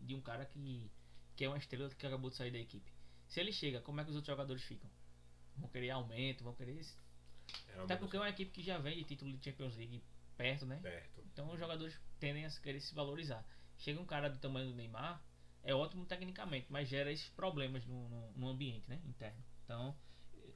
[0.00, 0.90] de um cara que,
[1.36, 2.90] que é uma estrela que acabou de sair da equipe.
[3.28, 4.90] Se ele chega, como é que os outros jogadores ficam?
[5.58, 6.80] Vão querer aumento, vão querer.
[7.68, 10.02] É uma Até porque é uma equipe que já vem de título de Champions League
[10.36, 10.78] perto, né?
[10.82, 11.20] perto.
[11.32, 13.44] Então os jogadores tendem a querer se valorizar.
[13.78, 15.22] Chega um cara do tamanho do Neymar,
[15.62, 19.42] é ótimo tecnicamente, mas gera esses problemas no, no, no ambiente né, interno.
[19.64, 19.96] Então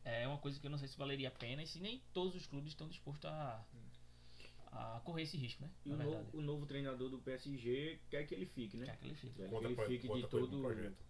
[0.05, 2.35] é uma coisa que eu não sei se valeria a pena e se nem todos
[2.35, 3.65] os clubes estão dispostos a,
[4.73, 5.71] a correr esse risco, né?
[5.85, 8.87] E o novo, o novo treinador do PSG quer que ele fique, né?
[8.87, 9.35] Quer que ele fique.
[9.35, 11.10] Quer que ele fique de ele no todo, projeto.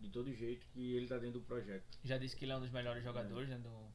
[0.00, 1.84] De todo jeito que ele tá dentro do projeto.
[2.04, 3.92] Já disse que ele é um dos melhores jogadores né, do,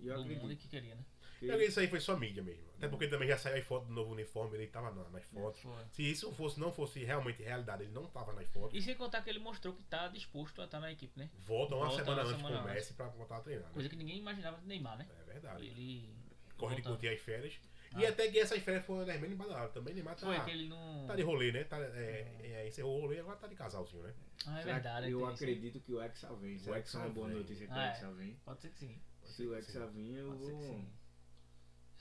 [0.00, 1.04] E do mundo e que queria, né?
[1.38, 2.64] que Eu que isso aí foi só mídia mesmo.
[2.78, 5.60] Até porque também já saiu as fotos do novo uniforme, ele tava na- nas fotos.
[5.92, 8.78] Se isso fosse, não fosse realmente realidade, ele não tava nas fotos.
[8.78, 11.28] E sem contar que ele mostrou que está disposto a estar na equipe, né?
[11.38, 12.80] Volta uma Volta semana uma antes semana com o antes.
[12.82, 13.66] Messi pra voltar a treinar.
[13.66, 13.72] Né?
[13.74, 15.06] Coisa que ninguém imaginava do Neymar, né?
[15.20, 15.66] É verdade.
[15.66, 16.08] Ele.
[16.56, 17.58] Corre de curtir as férias.
[17.96, 18.00] Ah.
[18.02, 19.72] E até que essas férias foram das menos badaladas.
[19.72, 21.06] Também Neymar tá, Foi que ele não.
[21.06, 21.64] tá de rolê, né?
[21.64, 24.14] Tá, é, é, encerrou o rolê agora tá de casalzinho, né?
[24.46, 25.10] Ah, é Será verdade.
[25.10, 26.56] Eu acredito que o Hexa vem.
[26.66, 27.90] O Hexa é uma boa notícia que Ah, o é.
[27.90, 28.34] Hexa vem.
[28.44, 29.00] Pode ser que sim.
[29.24, 30.84] Se o Hexa vir, eu Pode ser que vou.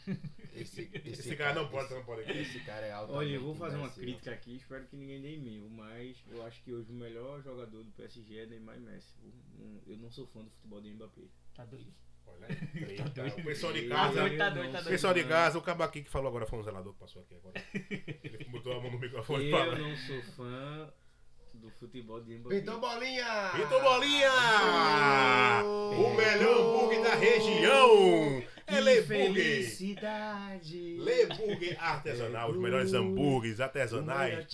[0.06, 0.18] Sim.
[0.56, 2.32] Esse, Esse, cara não pode, esse, não pode.
[2.32, 3.12] esse cara é alto.
[3.12, 6.46] Olha, eu vou fazer uma crítica aqui, espero que ninguém dê em mim, mas eu
[6.46, 9.14] acho que hoje o melhor jogador do PSG é Neymar e Messi.
[9.86, 11.24] Eu- não sou fã do futebol do Mbappé.
[11.54, 11.94] Tá doido.
[12.26, 13.04] Olha, treta.
[13.10, 13.38] doido.
[13.38, 14.14] o pessoal de casa.
[14.22, 14.90] doido, tá doido, tá não O doido.
[14.92, 17.36] pessoal de casa, o cabo aqui que falou agora foi um zelador que passou aqui
[17.36, 17.62] agora.
[17.74, 19.78] Ele botou a mão no microfone e Eu falou.
[19.78, 20.94] não sou fã
[21.54, 22.60] do futebol de Mbappé.
[22.62, 23.52] Pintou bolinha!
[23.58, 24.32] Vitor Bolinha!
[25.66, 28.42] O melhor hambúrguer da região!
[28.68, 29.34] É Leburger!
[29.34, 30.98] Felicidade!
[30.98, 34.48] Leburger artesanal, os melhores hambúrgueres artesanais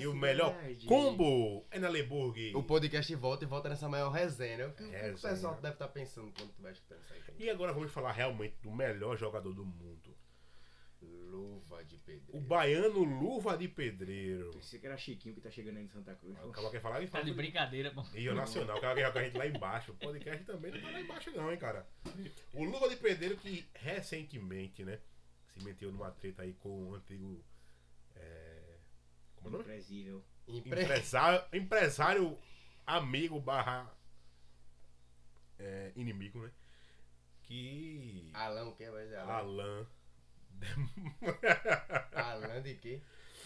[0.00, 0.56] e o melhor
[0.86, 2.56] combo é na Leburger.
[2.56, 4.68] O podcast volta e volta nessa maior resenha.
[4.68, 5.34] O que, o que o Resenha.
[5.34, 7.46] pessoal deve estar pensando quando estiver escutando isso aí?
[7.46, 10.16] E agora vamos falar realmente do melhor jogador do mundo.
[11.00, 12.46] Luva de O pedreiro.
[12.46, 14.50] baiano Luva de Pedreiro.
[14.52, 16.36] Pensei que era Chiquinho que tá chegando aí em Santa Cruz.
[16.44, 18.02] O cara quer falar e Tá de brincadeira, pô.
[18.02, 19.92] Rio Nacional, o cara quer jogar a gente lá embaixo.
[19.92, 21.86] O podcast também não tá lá embaixo, não, hein, cara.
[22.52, 24.98] O Luva de Pedreiro que recentemente, né,
[25.52, 27.44] se meteu numa treta aí com o antigo.
[28.16, 28.76] É,
[29.36, 29.64] como é o nome?
[29.64, 30.24] Impresível.
[30.48, 30.82] Empre...
[30.82, 32.38] Empresário, empresário
[32.86, 33.92] amigo barra
[35.58, 36.50] é, inimigo, né?
[37.48, 38.30] que.
[38.34, 39.16] Alan, o que vai dizer?
[39.16, 39.32] Alan?
[39.32, 39.86] Alan.
[42.14, 43.00] Alan de quê?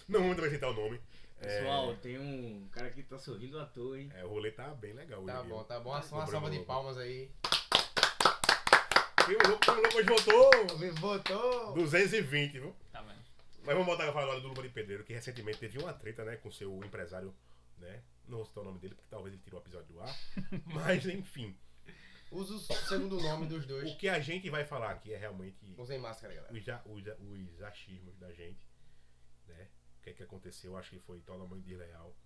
[0.08, 1.00] Não vamos citar o nome.
[1.40, 4.10] É, Pessoal, tem um cara que tá sorrindo à toa, hein?
[4.14, 5.24] É, o rolê tá bem legal.
[5.24, 5.90] Tá hoje, bom, tá bom.
[5.90, 7.30] Uma, uma salva de palmas aí.
[9.24, 10.78] Primo Louco hoje voltou!
[10.78, 11.74] Me votou!
[11.74, 12.74] 220, viu?
[12.92, 13.20] Tá vendo?
[13.64, 16.24] Mas vamos voltar a falar agora do Luva de Pedreiro, que recentemente teve uma treta,
[16.24, 17.32] né, com seu empresário,
[17.78, 18.02] né?
[18.26, 20.16] Não vou citar o nome dele, porque talvez ele tirou o episódio do ar.
[20.66, 21.56] Mas, enfim.
[22.32, 23.94] Usa o segundo nome dos O dois.
[23.96, 26.52] que a gente vai falar aqui é realmente Usem máscara, galera.
[26.86, 28.66] os, os, os achismos da gente,
[29.46, 29.68] né?
[29.98, 32.16] O que é que aconteceu, acho que foi totalmente desleal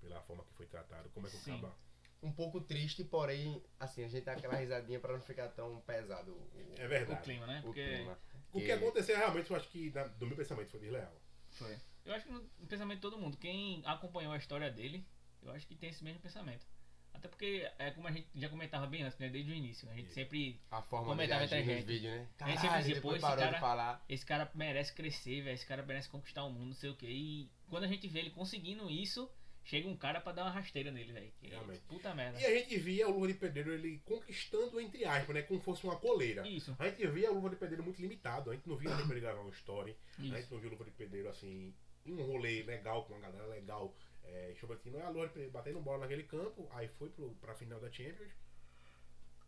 [0.00, 1.08] pela forma que foi tratado.
[1.10, 1.52] Como é que o Sim.
[1.60, 1.74] Caba...
[2.22, 6.32] Um pouco triste, porém, assim, a gente dá aquela risadinha pra não ficar tão pesado
[6.32, 7.22] o, É O verdade.
[7.22, 7.60] clima, né?
[7.60, 8.18] o Porque clima.
[8.52, 11.14] O que aconteceu realmente, eu acho que, na- do meu pensamento, foi desleal.
[11.50, 11.78] foi.
[12.04, 15.06] Eu acho que no pensamento de todo mundo, quem acompanhou a história dele,
[15.42, 16.66] eu acho que tem esse mesmo pensamento.
[17.14, 19.28] Até porque, é como a gente já comentava bem antes, né?
[19.28, 19.88] Desde o início.
[19.88, 20.60] A gente sempre.
[20.70, 21.84] A forma Comentava entre a gente.
[21.84, 22.28] vídeos, né?
[22.40, 24.02] A gente sempre Caralho, dizia, pô, esse cara-.
[24.08, 25.54] Esse cara merece crescer, velho.
[25.54, 27.06] Esse cara merece conquistar o mundo, não sei o que.
[27.06, 29.30] E quando a gente vê ele conseguindo isso,
[29.62, 31.32] chega um cara pra dar uma rasteira nele, velho.
[31.40, 31.80] Realmente.
[31.88, 32.40] Puta merda.
[32.40, 35.42] E a gente via o Luva de Pedreiro ele conquistando, entre aspas, né?
[35.42, 36.46] Como fosse uma coleira.
[36.46, 38.50] Isso, A gente via o Luva de Pedreiro muito limitado.
[38.50, 39.96] A gente não via Pedreiro gravar um story.
[40.18, 41.72] A gente não viu o Luva de Pedreiro assim,
[42.04, 43.94] em um rolê legal, com uma galera legal.
[44.24, 46.68] É, Chobatino é a Pedreiro batendo bola naquele campo.
[46.72, 48.32] Aí foi pro, pra final da Champions.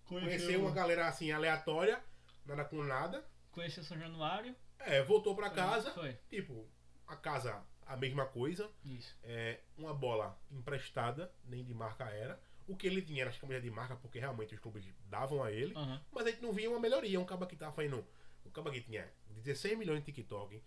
[0.05, 2.03] Conheceu uma galera assim, aleatória,
[2.45, 3.25] nada com nada.
[3.51, 4.55] Conheceu São Januário.
[4.79, 5.91] É, voltou pra foi- casa.
[5.93, 6.17] Foi.
[6.29, 6.69] Tipo,
[7.07, 8.71] a casa, a mesma coisa.
[8.85, 9.17] Isso.
[9.25, 12.41] É, uma bola emprestada, nem de marca era.
[12.69, 15.51] O que ele tinha era as camisas de marca, porque realmente os clubes davam a
[15.53, 15.75] ele.
[15.77, 16.01] Aham.
[16.13, 17.19] Mas a gente não via uma melhoria.
[17.21, 18.05] Um caba que tava fazendo.
[18.45, 20.63] Um caba que tinha 16 milhões de TikTok,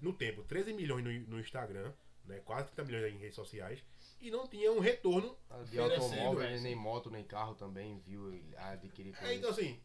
[0.00, 1.92] no tempo, 13 milhões no, no Instagram,
[2.24, 2.40] né?
[2.44, 3.82] Quase 30 milhões em redes sociais.
[4.20, 5.36] E não tinha um retorno.
[5.68, 8.28] De automóvel, é, nem moto, nem carro também, viu?
[8.56, 9.80] Adquirir É, então assim,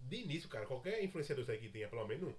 [0.00, 2.34] de início, cara, qualquer influenciador aí que tenha pelo menos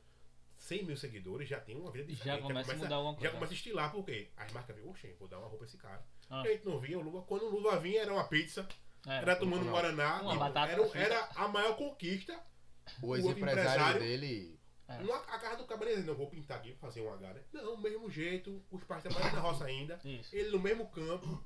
[0.57, 2.41] 100 mil seguidores já tem uma vida Já diferente.
[2.43, 3.33] começa a mudar alguma Já coisa.
[3.35, 6.03] começa a estilar, porque as marcas viram, oxe, vou dar uma roupa a esse cara.
[6.29, 6.41] Ah.
[6.45, 7.21] E a gente não via o Luva.
[7.23, 8.67] Quando o Luva vinha, era uma pizza,
[9.05, 9.71] É, era tomando um não.
[9.73, 10.21] Guaraná.
[10.21, 12.33] Uma tipo, batata era, era a maior conquista.
[13.01, 14.59] O ex-empresário empresário- dele.
[15.01, 15.13] É.
[15.13, 17.41] A casa do cabeleireiro, não vou pintar aqui fazer um H, né?
[17.53, 20.35] Não, mesmo jeito, os pais trabalhando na roça ainda, Isso.
[20.35, 21.43] ele no mesmo campo.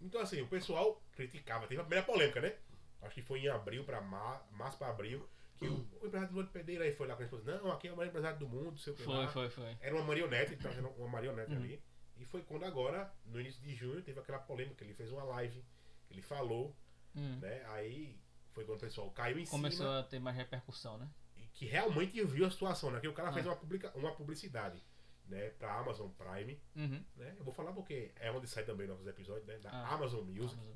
[0.00, 1.66] Então, assim, o pessoal criticava.
[1.66, 2.54] Teve a primeira polêmica, né?
[3.02, 5.26] Acho que foi em abril pra mar, março pra abril,
[5.56, 7.58] que o, o empresário do Lula de Pedreira aí foi lá com a esposa.
[7.62, 9.28] Não, aqui é o maior empresário do mundo, sei o que Foi, lá.
[9.28, 9.76] foi, foi.
[9.80, 11.58] Era uma marionete, ele tava uma marionete Uhum.
[11.58, 11.82] ali.
[12.18, 15.64] E foi quando agora, no início de junho, teve aquela polêmica, ele fez uma live,
[16.10, 16.74] ele falou,
[17.16, 17.38] Hum.
[17.40, 17.64] né?
[17.70, 18.18] Aí
[18.52, 21.08] foi quando o pessoal caiu em Começou cima a ter mais repercussão, né?
[21.54, 23.00] Que realmente viu a situação, né?
[23.00, 23.32] Que o cara Ah.
[23.32, 24.82] fez uma, publica, uma publicidade,
[25.28, 25.50] né?
[25.50, 27.02] Pra Amazon Prime, Uhum.
[27.16, 27.34] né?
[27.38, 29.56] Eu vou falar porque é onde sai também nossos episódios, né?
[29.58, 29.94] Da Ah.
[29.94, 30.74] Amazon Music, Amazon.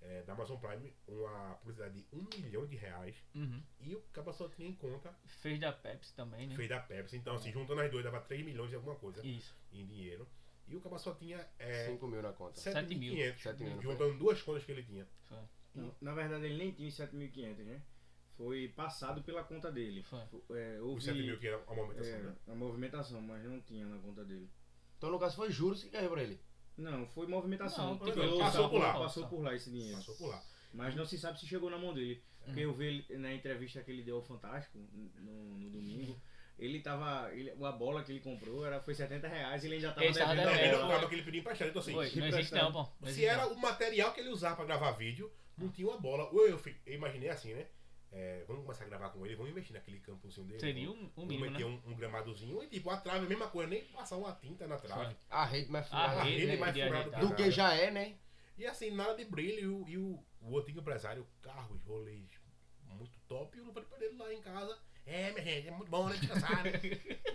[0.00, 3.16] é, da Amazon Prime, uma publicidade de um milhão de reais.
[3.34, 3.62] Uhum.
[3.80, 6.54] E o cara só tinha em conta, Fez da Pepsi também, né?
[6.56, 7.16] fez da Pepsi.
[7.16, 9.54] Então, assim, juntando as duas, dava 3 milhões de alguma coisa Isso.
[9.72, 10.26] em dinheiro.
[10.68, 12.58] E o cara só tinha é, 5 mil na conta.
[12.60, 13.92] 7.500, Sete mil, não foi?
[13.92, 15.06] juntando duas contas que ele tinha.
[15.74, 17.82] Não, na verdade, ele nem tinha os 7.500, né?
[18.42, 20.02] Foi passado pela conta dele.
[20.02, 20.20] Foi.
[20.58, 22.34] É, houve 7 mil que era a movimentação, é, né?
[22.48, 24.50] a movimentação, mas não tinha na conta dele.
[24.98, 26.40] Então, no caso, foi juros que caiu pra ele.
[26.76, 27.90] Não, foi movimentação.
[27.94, 28.92] Não, Tipo, não, passou por lá.
[28.94, 29.96] Passou por lá esse dinheiro.
[29.96, 30.42] Passou por lá.
[30.74, 32.22] Mas não se sabe se chegou na mão dele.
[32.44, 32.70] Porque Uhum.
[32.72, 34.78] eu vi ele na entrevista que ele deu ao Fantástico
[35.20, 36.20] no, no domingo.
[36.58, 37.32] Ele tava.
[37.32, 40.14] Ele, a bola que ele comprou era, foi 70 reais e ele ainda tava Ele
[40.14, 40.46] tava devendo.
[40.50, 41.68] Não, devendo, não acaba que ele pediu emprestado.
[41.68, 42.08] Então, assim, Foi.
[42.08, 42.88] se, Não existe não, pô.
[43.06, 46.28] Se era o material que ele usava pra gravar vídeo, não tinha uma bola.
[46.32, 47.66] Ou eu, fi- eu imaginei assim, né?
[48.12, 50.60] É, vamos começar a gravar com ele, vamos investir naquele campozinho dele.
[50.60, 51.80] Seria vamos, um, um vamos mínimo, meter né?
[51.86, 54.76] um, um gramadozinho e tipo, a trave, a mesma coisa, nem passar uma tinta na
[54.76, 55.16] trave.
[55.30, 56.20] A rede mais furada.
[56.20, 57.18] A rede, rede né, mais furada.
[57.18, 58.18] Do que já é, né?
[58.58, 59.58] E assim, nada de brilho.
[59.58, 62.42] E o, e o, o antigo empresário, carros, rolês
[62.94, 63.56] muito top.
[63.56, 64.78] E o Lupa de Pereira lá em casa.
[65.04, 66.16] É, minha gente, é muito bom, né?
[66.16, 66.64] Descansar.
[66.64, 66.72] né?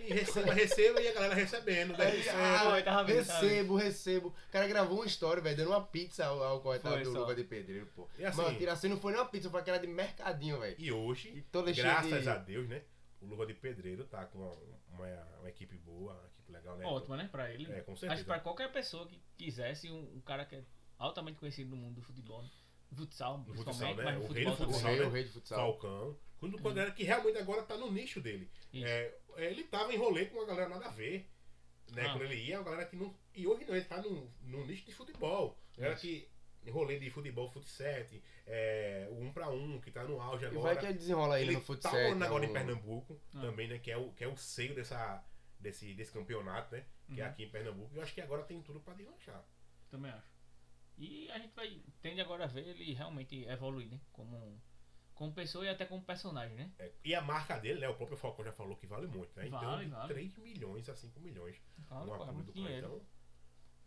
[0.00, 1.96] E receba, receba e a galera recebendo.
[1.96, 4.28] Daí, é, ah, Foi, tava vendo, tava recebo, recebo.
[4.28, 7.10] O cara gravou uma história, velho, dando uma pizza ao, ao coitado do.
[7.12, 8.08] Luva de Pedreiro, pô.
[8.18, 10.76] E assim- Mano, tira assim, não foi nem uma pizza, foi aquela de mercadinho, velho.
[10.78, 12.28] E hoje, E graças de...
[12.28, 12.82] a Deus, né?
[13.20, 14.52] O Luva de Pedreiro tá com uma,
[14.92, 16.86] uma, uma equipe boa, uma equipe legal, né?
[16.86, 17.28] Ótimo, né?
[17.30, 17.70] Pra ele.
[17.70, 18.22] É, com Acho certeza.
[18.22, 20.62] que pra qualquer pessoa que quisesse, um, um cara que é
[20.98, 22.48] altamente conhecido no mundo do futebol, né?
[22.96, 24.04] futsal, principalmente, futsal, né?
[24.04, 25.00] mas O rei do futebol futsal, também.
[25.00, 25.06] né?
[25.06, 25.58] o rei de futsal.
[25.58, 26.16] Falcão.
[26.38, 28.50] Quando, quando era que realmente agora tá no nicho dele.
[28.72, 28.86] Isso.
[28.86, 31.28] É, ele tava em rolê com a galera nada a ver.
[31.90, 32.02] Né?
[32.06, 32.10] Ah.
[32.12, 33.14] Quando ele ia, a galera que não.
[33.34, 35.58] E hoje não, ele tá no, no nicho de futebol.
[35.76, 36.28] Galera que.
[36.70, 40.74] Rolê de futebol, futset, é, o 1 pra 1, que tá no auge E agora.
[40.74, 41.92] vai que ele desenrola ainda ele no tá futsal.
[41.92, 43.40] rolando agora um- em Pernambuco Ah.
[43.40, 43.78] também, né?
[43.78, 45.24] Que é o, que é o seio dessa,
[45.58, 46.84] desse, desse campeonato, né?
[47.14, 47.30] Que é Uhum.
[47.30, 47.94] aqui em Pernambuco.
[47.96, 49.42] Eu acho que agora tem tudo pra deslanchar.
[49.88, 50.28] Também acho.
[50.98, 51.80] E a gente vai.
[52.02, 53.98] Tende agora a ver ele realmente evoluir, né?
[54.12, 54.60] Como,
[55.18, 56.72] Como pessoa e até como personagem, né?
[56.78, 57.88] É, e a marca dele, né?
[57.88, 59.48] O próprio Falcão já falou que vale muito, né?
[59.48, 60.14] Vale, então, vale.
[60.14, 61.60] 3 milhões a 5 milhões.
[61.88, 63.04] Claro, é acordo muito do dinheiro.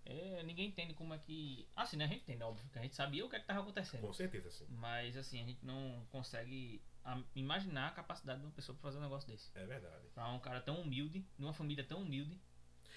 [0.03, 1.69] É, ninguém entende como é que.
[1.75, 2.03] Assim, né?
[2.05, 4.01] A gente entende, óbvio, que a gente sabia o que é que tava acontecendo.
[4.01, 4.65] com certeza, sim.
[4.69, 8.97] Mas assim, a gente não consegue a- imaginar a capacidade de uma pessoa pra fazer
[8.97, 9.51] um negócio desse.
[9.57, 10.09] É verdade.
[10.13, 12.36] Pra um cara tão humilde, numa família tão humilde.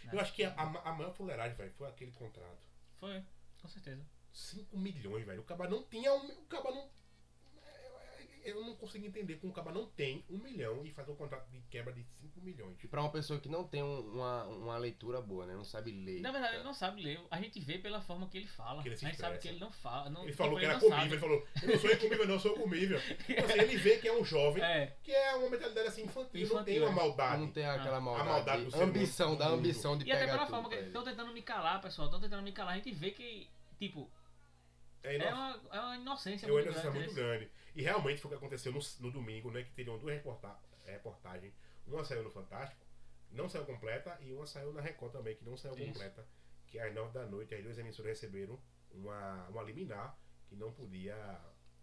[0.04, 0.10] né?
[0.12, 2.66] Eu acho que a, a, a maior fuleiragem, velho, foi aquele contrato.
[2.98, 3.22] Foi,
[3.60, 4.04] com certeza.
[4.32, 5.40] 5 milhões, velho.
[5.42, 6.12] O Caba não tinha.
[6.12, 6.90] O Caba não.
[8.44, 11.48] Eu não consigo entender como o Caba não tem um milhão e faz um contrato
[11.50, 12.76] de quebra de 5 milhões.
[12.82, 15.54] E pra uma pessoa que não tem um- uma, uma leitura boa, né?
[15.54, 16.20] Não sabe ler.
[16.20, 17.20] Na verdade, ele não sabe ler.
[17.30, 18.82] A gente vê pela forma que ele fala.
[18.82, 20.10] Que ele se a gente sabe que ele não fala.
[20.10, 21.12] Não, Ele tipo, falou que era não comível, sabe.
[21.14, 23.00] ele falou, eu não sou incomível, não, eu sou comível.
[23.28, 26.40] Então, assim, ele vê que é um jovem, É, que é uma mentalidade assim infantil,
[26.40, 26.94] não Infantil, tem uma é.
[26.94, 27.40] maldade.
[27.42, 28.00] Não tem aquela Ah.
[28.00, 28.28] maldade.
[28.28, 31.02] A maldade do ambição, da ambição de e até pegar pela tudo forma que estão
[31.02, 32.08] tentando me calar, pessoal.
[32.08, 32.74] Estão tentando me calar.
[32.74, 34.10] A gente vê que, tipo,
[35.04, 37.06] É, é nossa, uma, é uma inocência é uma muito inocência grande.
[37.06, 37.50] muito grande.
[37.76, 39.62] E realmente foi o que aconteceu no, no domingo, né?
[39.62, 41.52] Que teriam duas reporta reportagens.
[41.86, 42.80] Uma saiu no Fantástico,
[43.30, 45.86] não saiu completa, e uma saiu na Record também, que não saiu Isso.
[45.92, 46.26] completa.
[46.66, 48.58] Que às nove da noite as duas emissoras receberam
[48.90, 50.16] uma, uma liminar
[50.48, 51.14] que não podia.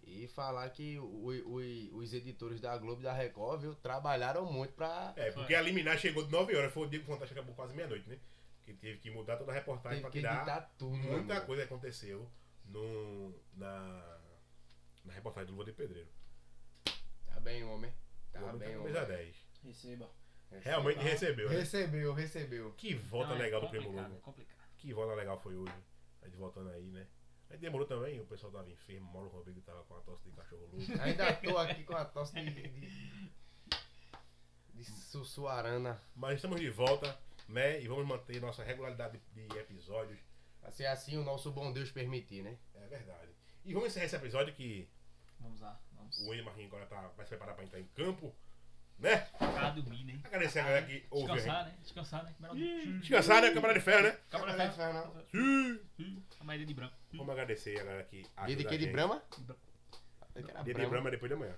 [0.03, 4.73] E falar que o- o- os editores da Globo e da Record, viu, trabalharam muito
[4.73, 5.13] pra.
[5.15, 7.55] É, porque a liminar chegou de 9 horas, foi o dia que o Fantástico acabou
[7.55, 8.17] quase meia-noite, né?
[8.63, 11.45] Que teve que mudar toda a reportagem Teve pra que tirar muita mano.
[11.45, 12.27] coisa aconteceu
[12.71, 14.19] no, na,
[15.05, 16.09] na reportagem do Lua de Pedreiro.
[17.25, 17.93] Tá bem, homem.
[18.31, 18.93] Tá O homem bem, tá homem.
[18.93, 19.35] mesa 10.
[19.63, 20.09] Receba.
[20.61, 21.55] Realmente recebeu, né?
[21.57, 22.73] Recebeu, recebeu.
[22.73, 24.15] Que volta Não, é legal do Primo Lugo.
[24.15, 24.57] é complicado.
[24.77, 25.73] Que volta legal foi hoje.
[26.21, 27.07] A gente voltando aí, né?
[27.49, 30.69] Aí demorou também, o pessoal tava enfermo, Mauro Rodrigues tava com a tosse de cachorro
[30.71, 30.85] louco.
[31.01, 32.51] Ainda tô aqui com a tosse de.
[32.51, 33.31] de,
[34.73, 36.01] de sussuarana.
[36.15, 37.17] Mas estamos de volta,
[37.47, 37.81] né?
[37.81, 40.19] E vamos manter nossa regularidade de episódios.
[40.63, 42.57] Assim, assim o nosso bom Deus permitir, né?
[42.75, 43.29] É verdade.
[43.65, 44.87] E vamos encerrar esse episódio que
[45.39, 46.19] Vamos lá, vamos.
[46.19, 48.33] o William Marquinhos agora tá, vai se preparar pra entrar em campo,
[48.99, 49.17] né?
[49.37, 50.19] Pra dormir, né?
[50.23, 51.35] Agradecer a galera que ouve a.
[51.35, 51.75] Descansar, né?
[51.81, 52.35] Descansar, né?
[52.99, 53.51] Descansar, né?
[53.51, 54.17] Câmara de ferro, né?
[54.29, 54.73] Câmara de ferro.
[54.73, 54.93] ferro,
[55.33, 55.79] não.
[56.39, 56.95] A maioria de branco.
[57.13, 58.77] Vamos agradecer a galera que Dia de a que?
[58.77, 58.87] De.
[58.87, 59.21] Brahma?
[60.63, 61.09] Dia de Brahma.
[61.09, 61.55] É depois de amanhã.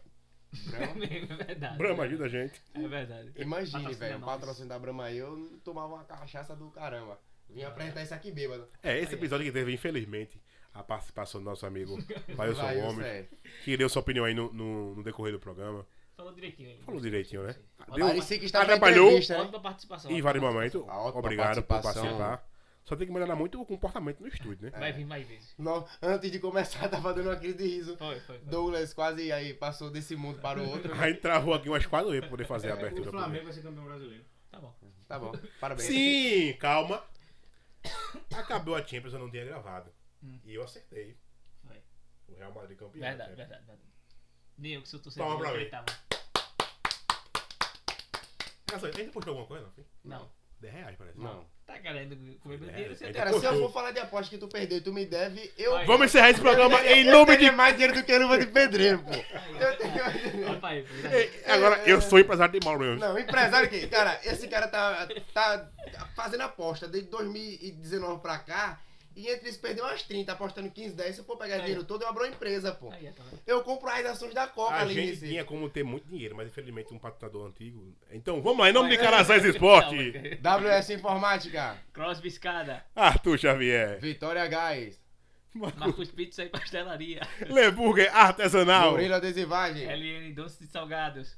[0.70, 1.04] Brahma.
[1.06, 1.78] É verdade.
[1.78, 2.62] Brahma ajuda a gente.
[2.74, 3.32] É verdade.
[3.36, 4.30] Imagine, velho, um nós.
[4.30, 7.20] patrocínio da Brahma aí, eu tomava uma cachaça do caramba.
[7.50, 8.68] Vim apresentar isso aqui bêbado.
[8.82, 10.42] É, esse episódio que teve, infelizmente,
[10.74, 11.98] a participação do nosso amigo
[12.36, 13.30] Vailson Gomes, sei.
[13.64, 15.86] que deu sua opinião aí no, no, no decorrer do programa.
[16.18, 16.80] Falou direitinho aí.
[16.84, 17.56] Falou direitinho, né?
[17.96, 19.06] Deu- Parecia que estava atrapalhou.
[19.08, 19.60] entrevista, né?
[19.60, 20.12] Participação.
[20.12, 22.04] Em vários momentos, A ótima obrigado por participação.
[22.04, 22.54] participar.
[22.86, 24.78] Só tem que melhorar muito o comportamento no estúdio, né?
[24.78, 25.54] Vai vir mais vezes.
[25.58, 27.98] No- antes de começar, tava dando uma crise de riso.
[27.98, 28.38] Foi, foi.
[28.40, 28.48] foi.
[28.50, 30.94] Douglas quase aí passou desse mundo para o outro.
[30.94, 33.10] A gente travou aqui umas quatro vezes pra poder fazer a O abertura.
[33.12, 34.24] Flamengo vai ser campeão brasileiro.
[34.52, 34.76] Tá bom.
[35.08, 35.88] Tá bom, parabéns.
[35.88, 37.04] Sim, calma.
[38.36, 39.92] Acabou a Champions, eu não tinha gravado.
[40.24, 40.40] Hum.
[40.44, 41.18] E eu acertei.
[41.66, 41.82] Foi.
[42.28, 43.02] O Real Madrid campeão.
[43.02, 43.36] Verdade, né?
[43.36, 43.94] verdade, verdade.
[44.58, 45.28] Nem eu que sou torcedor.
[45.28, 45.70] Palma pra mim.
[48.72, 49.72] Nossa, ainda postou alguma coisa,
[50.04, 50.20] não?
[50.20, 50.32] Não.
[50.60, 51.20] 10 reais, parece.
[51.20, 51.48] Não.
[51.66, 52.96] Tá querendo comer meu É, dinheiro?
[52.96, 53.60] Você é, Cara, se eu Postou.
[53.62, 55.72] for falar de aposta que tu perdeu e tu me deve, eu.
[55.72, 55.86] Vai.
[55.86, 57.52] Vamos encerrar esse programa eu, em eu nome de.
[57.52, 59.12] mais dinheiro do que luva de pedreiro, pô.
[59.12, 60.46] Aí, Eu tenho.
[60.48, 63.00] Rapaz, Ei, Agora, eu sou empresário de Mauro mesmo.
[63.00, 65.70] Não, empresário que, cara, esse cara tá, tá
[66.16, 68.80] fazendo aposta desde 2019 pra cá.
[69.16, 71.16] E entre isso perdeu umas 30, apostando 15, 10.
[71.16, 71.62] Se eu for pegar Aí.
[71.62, 72.92] dinheiro todo, eu abro uma empresa, pô.
[72.92, 73.42] Aí, tá vendo?
[73.46, 75.28] Eu compro as ações da Coca A ali gente nesse.
[75.28, 77.94] tinha como ter muito dinheiro, mas infelizmente um patrocinador antigo.
[78.12, 78.98] Então, vamos lá, em nome de.
[78.98, 79.96] Carajás Esporte,
[80.42, 85.00] WS Informática, Crosby Escada, Arthur Xavier, Vitória Gás,
[85.54, 91.38] Marcos Pizza e Pastelaria, Leburger Artesanal Murilo Adesivagem, LN Doces de Salgados.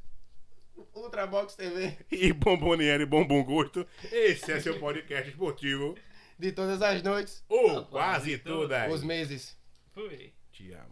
[0.93, 3.87] Ultrabox TV, e Bomboniere Bombom Gosto.
[4.11, 5.95] Esse é seu podcast esportivo.
[6.37, 8.91] De todas as noites, Ou quase todas.
[8.91, 9.57] os meses.
[9.93, 10.33] Fui.
[10.51, 10.89] Te amo.